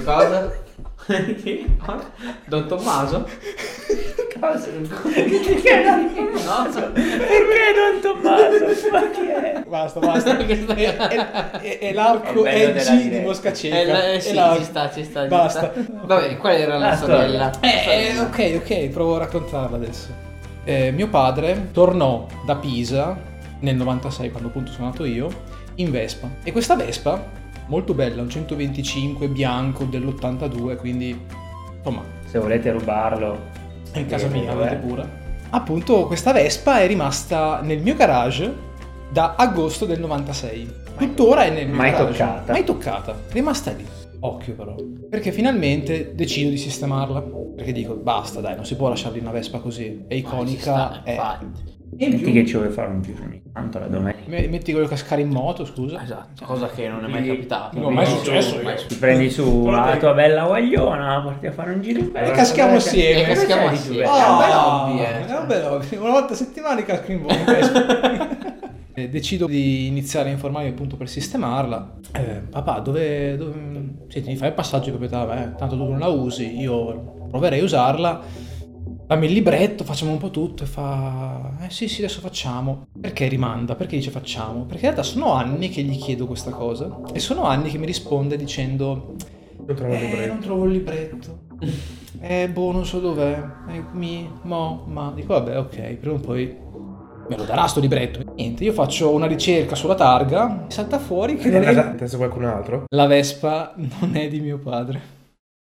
Cosa? 0.05 0.53
Don 2.47 2.67
Tommaso? 2.67 3.29
Cosa? 4.41 4.69
Perché 5.03 5.83
Tommaso? 6.15 6.91
Perché 6.93 7.65
Don 7.75 8.01
Tommaso? 8.03 8.91
Ma 8.91 9.11
chi 9.11 9.27
è? 9.27 9.63
Basta, 9.67 10.01
basta. 10.01 10.37
È, 10.39 10.47
è- 10.47 11.59
è- 11.61 11.79
è 11.79 11.93
l'arco 11.93 12.45
È 12.45 12.73
della 12.73 12.81
edgy 12.81 13.09
di. 13.09 13.19
Mosca 13.21 13.53
Cieca. 13.53 13.77
Eh, 13.79 13.85
la- 13.87 14.05
eh, 14.05 14.17
È 14.17 14.21
sì, 14.21 14.35
l'arco. 14.35 14.59
ci 14.59 14.65
sta, 14.65 14.91
ci 14.93 15.05
sta, 15.05 15.23
ci 15.23 15.29
Basta. 15.29 15.73
sta. 15.73 15.85
Vabbè, 16.05 16.37
qual 16.37 16.55
era 16.55 16.79
la, 16.79 16.89
La 16.91 16.97
sorella? 16.97 17.53
storia. 17.53 17.83
Eh, 17.93 18.19
ok, 18.21 18.61
ok, 18.63 18.89
provo 18.89 19.17
a 19.17 19.19
raccontarla 19.21 19.77
adesso. 19.77 20.09
Eh, 20.65 20.91
mio 20.91 21.09
padre 21.09 21.69
tornò 21.73 22.27
da 22.45 22.57
Pisa 22.57 23.17
nel 23.61 23.77
96, 23.77 24.31
quando 24.31 24.49
appunto 24.49 24.71
sono 24.73 24.87
nato 24.89 25.05
io, 25.05 25.29
in 25.77 25.91
Vespa. 25.91 26.29
E 26.43 26.53
questa 26.53 26.75
Vespa, 26.75 27.25
molto 27.67 27.95
bella, 27.95 28.23
un 28.23 28.29
125 28.31 29.29
bianco 29.29 29.85
dell'82, 29.85 30.77
quindi 30.77 31.19
insomma, 31.77 32.03
Se 32.29 32.39
volete 32.39 32.71
rubarlo. 32.73 33.55
È 33.99 34.03
in 34.03 34.09
casa 34.09 34.29
mia, 34.29 34.53
avete 34.53 34.77
pure. 34.77 35.25
Appunto, 35.51 36.07
questa 36.07 36.33
Vespa 36.33 36.81
è 36.81 36.87
rimasta 36.87 37.61
nel 37.63 37.81
mio 37.81 37.95
garage 37.95 38.53
da 39.11 39.35
agosto 39.37 39.87
del 39.87 40.01
96. 40.01 40.85
Tuttora 40.97 41.45
è 41.45 41.51
nel 41.51 41.67
mio 41.67 41.77
mai 41.77 41.91
garage. 41.91 42.19
toccata. 42.19 42.53
Mai 42.53 42.65
toccata. 42.65 43.13
È 43.29 43.33
rimasta 43.33 43.73
lì. 43.73 43.87
Occhio 44.21 44.55
però. 44.55 44.75
Perché 45.09 45.31
finalmente 45.31 46.15
decido 46.15 46.51
di 46.51 46.57
sistemarla. 46.57 47.23
Perché 47.55 47.73
dico, 47.73 47.95
basta 47.95 48.41
dai, 48.41 48.55
non 48.55 48.65
si 48.65 48.77
può 48.77 48.89
lasciare 48.89 49.15
lì 49.15 49.21
una 49.21 49.31
Vespa 49.31 49.59
così. 49.59 50.05
È 50.07 50.15
iconica. 50.15 50.61
sta, 50.61 51.03
è... 51.05 51.19
E 51.99 52.09
Metti 52.09 52.23
più, 52.23 52.33
che 52.33 52.47
ci 52.47 52.57
vuoi 52.57 52.69
fare 52.71 52.89
un 52.89 53.01
giro 53.03 53.23
ogni 53.25 53.43
tanto 53.53 53.79
la 53.79 53.87
domenica. 53.87 54.29
me- 54.29 54.47
metti 54.49 54.73
quello 54.73 54.87
cascare 54.87 55.23
in 55.23 55.29
moto, 55.29 55.65
scusa. 55.65 56.03
Esatto, 56.03 56.45
cosa 56.45 56.69
che 56.69 56.89
non 56.89 57.05
è 57.05 57.09
mai 57.09 57.23
Sì. 57.23 57.29
capitato. 57.29 57.79
Non 57.79 57.93
è 57.93 57.95
mai 57.95 58.07
successo. 58.07 58.59
Ti 58.87 58.95
prendi 58.97 59.31
su 59.31 59.67
la 59.71 59.97
tua 59.99 60.13
bella 60.13 60.45
guagliona, 60.45 61.17
la 61.17 61.21
porti 61.23 61.47
a 61.47 61.53
fare 61.53 61.73
un 61.73 61.81
giro 61.81 62.01
in 62.01 62.11
E 62.15 62.31
caschiamo 62.33 62.73
Eh, 62.73 62.77
assieme. 62.77 63.23
E 63.23 63.25
caschiamo 63.27 63.67
assieme. 63.69 64.03
bello? 64.03 64.11
Ah, 64.11 64.31
un 64.33 64.39
bel 64.39 64.57
hobby, 64.57 64.99
eh. 65.01 65.27
è 65.27 65.39
un 65.39 65.47
bel 65.47 65.65
hobby. 65.65 65.97
Una 65.97 66.11
volta 66.11 66.33
a 66.33 66.37
settimana 66.37 66.83
casco 66.83 67.13
in 67.13 67.21
moto. 67.21 67.35
Eh, 68.99 69.11
Decido 69.11 69.47
di 69.47 69.87
iniziare 69.89 70.31
a 70.31 70.33
informarmi 70.33 70.71
appunto 70.71 70.97
per 70.97 71.07
sistemarla. 71.11 71.97
Eh, 72.13 72.41
papà, 72.49 72.79
dove, 72.79 73.37
dove... 73.37 73.53
Senti, 74.09 74.31
mi 74.31 74.37
fai 74.37 74.49
il 74.49 74.55
passaggio 74.55 74.85
di 74.91 74.97
proprietà? 74.97 75.27
Beh, 75.27 75.55
tanto 75.59 75.77
tu 75.77 75.85
non 75.85 75.99
la 75.99 76.07
usi, 76.07 76.59
io 76.59 77.27
proverei 77.29 77.61
a 77.61 77.65
usarla. 77.65 78.21
Fammi 79.09 79.27
il 79.27 79.33
libretto, 79.35 79.85
facciamo 79.85 80.11
un 80.11 80.19
po' 80.19 80.31
tutto 80.31 80.65
e 80.65 80.67
fa... 80.67 81.53
Eh 81.61 81.71
sì, 81.71 81.87
sì, 81.87 82.03
adesso 82.03 82.21
facciamo. 82.21 82.89
Perché 83.01 83.29
rimanda? 83.29 83.77
Perché 83.77 83.97
dice 83.97 84.11
facciamo? 84.11 84.63
Perché 84.65 84.87
in 84.87 84.93
realtà 84.93 85.03
sono 85.05 85.33
anni 85.33 85.69
che 85.69 85.83
gli 85.83 85.97
chiedo 85.97 86.27
questa 86.27 86.51
cosa 86.51 87.03
e 87.13 87.21
sono 87.21 87.45
anni 87.45 87.71
che 87.71 87.79
mi 87.79 87.87
risponde 87.87 88.37
dicendo... 88.37 89.15
Non 89.65 89.77
trovo 89.77 89.95
il 89.95 90.01
Eh, 90.01 90.01
non 90.01 90.11
libretto. 90.11 90.39
trovo 90.43 90.65
il 90.65 90.71
libretto. 90.73 91.39
Eh, 92.21 92.49
boh, 92.49 92.73
non 92.73 92.85
so 92.85 92.99
dov'è. 92.99 93.43
Eh, 93.69 93.85
mi, 93.93 94.29
mo, 94.43 94.85
ma. 94.89 95.13
Dico, 95.15 95.35
vabbè, 95.35 95.59
ok, 95.59 95.93
prima 95.95 96.15
o 96.17 96.19
poi 96.21 96.57
me 97.29 97.37
lo 97.37 97.45
darà 97.45 97.67
sto 97.67 97.79
libretto. 97.81 98.21
Niente, 98.35 98.65
io 98.65 98.73
faccio 98.73 99.13
una 99.13 99.27
ricerca 99.27 99.75
sulla 99.77 99.95
targa, 99.95 100.47
mi 100.49 100.71
salta 100.71 100.99
fuori 100.99 101.37
che 101.37 101.49
non 101.51 101.63
È 101.63 101.95
pensa 101.95 102.17
qualcun 102.17 102.45
altro? 102.45 102.85
La 102.89 103.07
Vespa 103.07 103.73
non 103.77 104.17
è 104.17 104.29
di 104.29 104.41
mio 104.41 104.59
padre. 104.59 105.01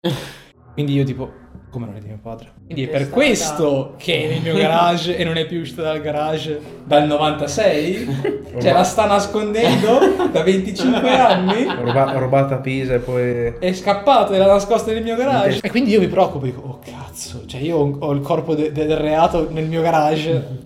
Quindi 0.74 0.94
io 0.94 1.04
tipo, 1.04 1.30
come 1.74 1.86
non 1.86 1.96
è 1.96 1.98
di 1.98 2.06
mio 2.06 2.20
padre? 2.22 2.52
Quindi 2.66 2.84
è 2.84 2.88
per 2.88 3.10
questo 3.10 3.94
che 3.98 4.22
è 4.22 4.28
nel 4.28 4.42
mio 4.42 4.54
garage 4.62 5.16
e 5.16 5.24
non 5.24 5.36
è 5.36 5.44
più 5.44 5.58
uscita 5.60 5.82
dal 5.82 6.00
garage 6.00 6.60
dal 6.84 7.04
96? 7.08 8.42
Cioè 8.60 8.72
la 8.72 8.84
sta 8.84 9.06
nascondendo 9.06 9.98
da 10.30 10.42
25 10.44 11.10
anni? 11.18 11.66
Ho 11.66 11.82
ruba- 11.82 12.14
ho 12.14 12.18
rubato 12.20 12.54
a 12.54 12.58
Pisa 12.58 12.94
e 12.94 12.98
poi... 13.00 13.54
è 13.58 13.72
scappato 13.72 14.32
e 14.32 14.38
l'ha 14.38 14.46
nascosta 14.46 14.92
nel 14.92 15.02
mio 15.02 15.16
garage. 15.16 15.58
E 15.62 15.70
quindi 15.70 15.90
io 15.90 15.98
mi 15.98 16.06
preoccupo, 16.06 16.44
dico, 16.44 16.60
oh 16.60 16.78
cazzo, 16.78 17.44
cioè 17.46 17.60
io 17.60 17.76
ho 17.98 18.12
il 18.12 18.20
corpo 18.20 18.54
de- 18.54 18.70
del 18.70 18.96
reato 18.96 19.48
nel 19.50 19.66
mio 19.66 19.82
garage. 19.82 20.62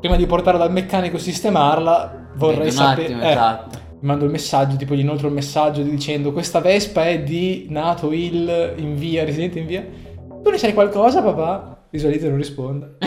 Prima 0.00 0.16
di 0.16 0.26
portarla 0.26 0.58
dal 0.60 0.72
meccanico 0.72 1.16
e 1.16 1.20
sistemarla, 1.20 2.28
vorrei 2.34 2.70
sapere... 2.70 3.14
eh, 3.14 3.30
esatto. 3.30 3.78
mi 4.00 4.08
mando 4.08 4.26
il 4.26 4.30
messaggio, 4.30 4.76
tipo 4.76 4.94
gli 4.94 5.00
inoltro 5.00 5.28
il 5.28 5.32
messaggio 5.32 5.80
dicendo 5.82 6.32
questa 6.32 6.60
Vespa 6.60 7.06
è 7.06 7.22
di 7.22 7.66
nato 7.70 8.12
il 8.12 8.74
in 8.76 8.94
via, 8.96 9.24
residente 9.24 9.58
in 9.58 9.66
via. 9.66 9.84
Tu 10.42 10.50
ne 10.50 10.58
sai 10.58 10.72
ququalcosa, 10.72 11.22
papà? 11.22 11.86
Solito 11.92 12.28
non 12.28 12.36
risponde. 12.36 12.96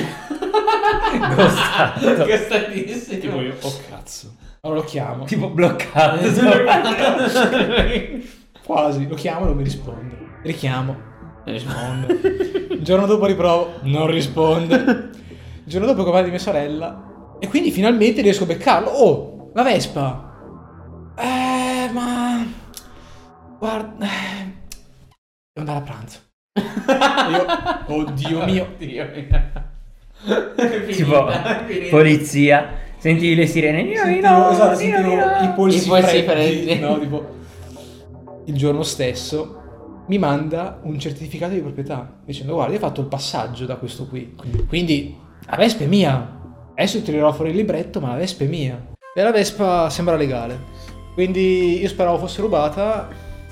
Costato. 1.36 2.24
Che 2.26 2.38
statissimo. 2.38 3.20
tipo 3.20 3.42
io, 3.42 3.56
oh 3.62 3.74
cazzo. 3.90 4.36
Allora 4.62 4.80
lo 4.80 4.86
chiamo. 4.86 5.26
Tipo 5.26 5.50
bloccato. 5.50 6.20
Quasi, 8.66 9.08
lo 9.08 9.16
chiamo 9.16 9.42
e 9.44 9.48
non 9.48 9.56
mi 9.58 9.64
risponde. 9.64 10.18
Richiamo. 10.44 10.96
risponde. 11.46 12.14
Il 12.72 12.82
giorno 12.84 13.06
dopo 13.06 13.26
riprovo, 13.26 13.80
non 13.84 14.08
risponde. 14.08 14.76
Il 14.76 15.66
giorno 15.66 15.88
dopo 15.88 16.04
chiamare 16.04 16.24
di 16.26 16.30
mia 16.32 16.40
sorella. 16.40 17.36
E 17.40 17.48
quindi 17.48 17.72
finalmente 17.72 18.22
riesco 18.22 18.44
a 18.44 18.48
beccarlo. 18.48 18.90
Oh, 18.90 19.52
la 19.54 19.64
Vespa. 19.64 21.14
Eh, 21.18 21.90
ma... 21.94 22.46
Guarda... 23.58 24.06
eh, 24.06 24.54
Devo 25.54 25.70
andare 25.72 25.80
a 25.80 25.82
pranzo. 25.82 26.20
Io, 27.32 27.96
oddio 27.96 28.46
mio. 28.46 28.64
Oddio 28.64 29.08
mio. 29.14 29.28
tipo, 30.92 31.28
polizia. 31.90 32.88
Sentivi 32.98 33.36
le 33.36 33.48
sirene. 33.48 33.84
Nino, 33.84 33.96
Sentivo, 34.04 34.28
Nino, 34.28 34.50
esatto, 34.52 34.76
sentivo 34.76 35.08
Nino. 35.08 35.24
i 35.42 35.50
polsi, 35.56 35.86
I 35.86 35.88
polsi 35.88 36.24
freddi, 36.24 36.64
freddi. 36.64 36.80
no, 36.80 37.00
tipo, 37.00 37.30
il 38.46 38.56
giorno 38.56 38.84
stesso 38.84 39.56
mi 40.08 40.18
manda 40.18 40.80
un 40.84 41.00
certificato 41.00 41.54
di 41.54 41.60
proprietà 41.62 42.12
dicendo 42.26 42.56
guarda 42.56 42.74
io 42.74 42.80
ho 42.80 42.82
fatto 42.82 43.02
il 43.02 43.08
passaggio 43.08 43.66
da 43.66 43.76
questo 43.76 44.08
qui 44.08 44.36
quindi 44.68 45.16
la 45.46 45.56
Vespa 45.56 45.84
è 45.84 45.88
mia 45.88 46.40
adesso 46.74 47.00
tirerò 47.04 47.32
fuori 47.32 47.52
il 47.52 47.58
libretto 47.58 48.00
ma 48.00 48.10
la 48.10 48.16
Vespa 48.18 48.44
è 48.44 48.48
mia 48.48 48.88
e 49.14 49.22
la 49.22 49.32
Vespa 49.32 49.88
sembra 49.92 50.16
legale 50.16 50.58
quindi 51.14 51.80
io 51.80 51.88
speravo 51.88 52.18
fosse 52.18 52.42
rubata 52.42 53.08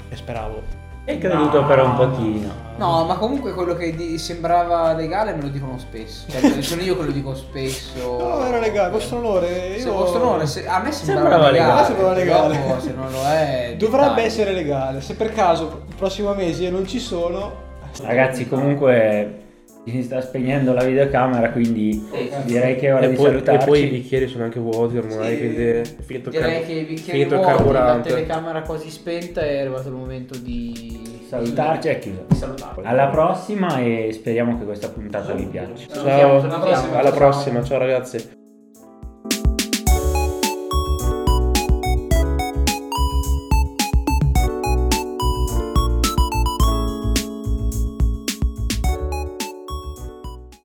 e 0.09 0.15
speravo 0.15 0.76
È 1.07 1.17
creduto 1.19 1.63
per 1.63 1.79
un 1.79 1.95
pochino. 1.95 2.65
No, 2.75 3.05
ma 3.05 3.15
comunque 3.15 3.53
quello 3.53 3.75
che 3.75 3.95
di- 3.95 4.17
sembrava 4.17 4.91
legale 4.91 5.33
me 5.33 5.41
lo 5.43 5.47
dicono 5.47 5.77
spesso. 5.79 6.25
Cioè, 6.29 6.61
sono 6.61 6.81
io 6.81 6.97
che 6.97 7.03
lo 7.05 7.11
dico 7.11 7.33
spesso. 7.33 8.17
no 8.19 8.45
era 8.45 8.59
legale 8.59 8.91
vostro 8.91 9.19
onore 9.19 9.69
io 9.77 9.79
Se 9.79 9.89
vostro 9.89 10.21
onore, 10.21 10.45
se- 10.47 10.67
a 10.67 10.79
me 10.81 10.91
sembrava, 10.91 11.29
Sembrava 11.29 11.49
legale. 11.51 11.71
legale. 11.71 11.85
Sembrava 11.85 12.13
legale. 12.13 12.57
Dopo, 12.67 12.79
se 12.81 12.93
non 12.93 13.09
lo 13.11 13.23
è. 13.23 13.75
dovrebbe 13.79 14.21
essere 14.23 14.51
legale 14.51 14.99
se 14.99 15.15
per 15.15 15.31
caso 15.31 15.83
il 15.87 15.95
prossimo 15.95 16.33
mese 16.33 16.69
non 16.69 16.85
ci 16.85 16.99
sono 16.99 17.65
Ragazzi, 18.03 18.47
comunque 18.47 19.45
si 19.91 20.03
sta 20.03 20.21
spegnendo 20.21 20.73
la 20.73 20.83
videocamera, 20.83 21.51
quindi 21.51 22.07
direi 22.45 22.75
che 22.75 22.87
è 22.87 22.93
ora 22.93 23.05
E 23.05 23.09
di 23.09 23.15
poi, 23.15 23.25
e 23.25 23.29
salutarci. 23.29 23.65
poi 23.65 23.83
i 23.83 23.87
bicchieri 23.87 24.27
sono 24.27 24.43
anche 24.43 24.59
vuoti 24.59 24.97
ormai, 24.97 25.33
Sì. 25.33 25.37
quindi 25.37 25.63
è 25.63 25.81
finito 26.01 26.29
Direi 26.29 26.51
car- 26.51 26.65
che 26.65 26.71
i 26.73 26.83
bicchieri 26.83 27.19
finito 27.19 27.41
vuoti, 27.41 27.71
la 27.73 27.99
telecamera 28.03 28.61
quasi 28.61 28.89
spenta 28.89 29.41
è 29.41 29.59
arrivato 29.59 29.87
il 29.89 29.95
momento 29.95 30.37
di 30.37 31.05
Salutarci 31.27 31.89
è 31.89 31.99
chiuso. 31.99 32.23
Di 32.29 32.35
salutarci. 32.35 32.79
Alla 32.83 33.07
prossima 33.07 33.79
e 33.81 34.11
speriamo 34.13 34.57
che 34.57 34.63
questa 34.63 34.87
puntata 34.87 35.33
vi 35.33 35.43
piaccia. 35.45 35.85
Ciao, 35.93 36.39
alla 36.41 37.11
prossima, 37.11 37.61
ciao 37.63 37.77
ragazzi. 37.77 38.36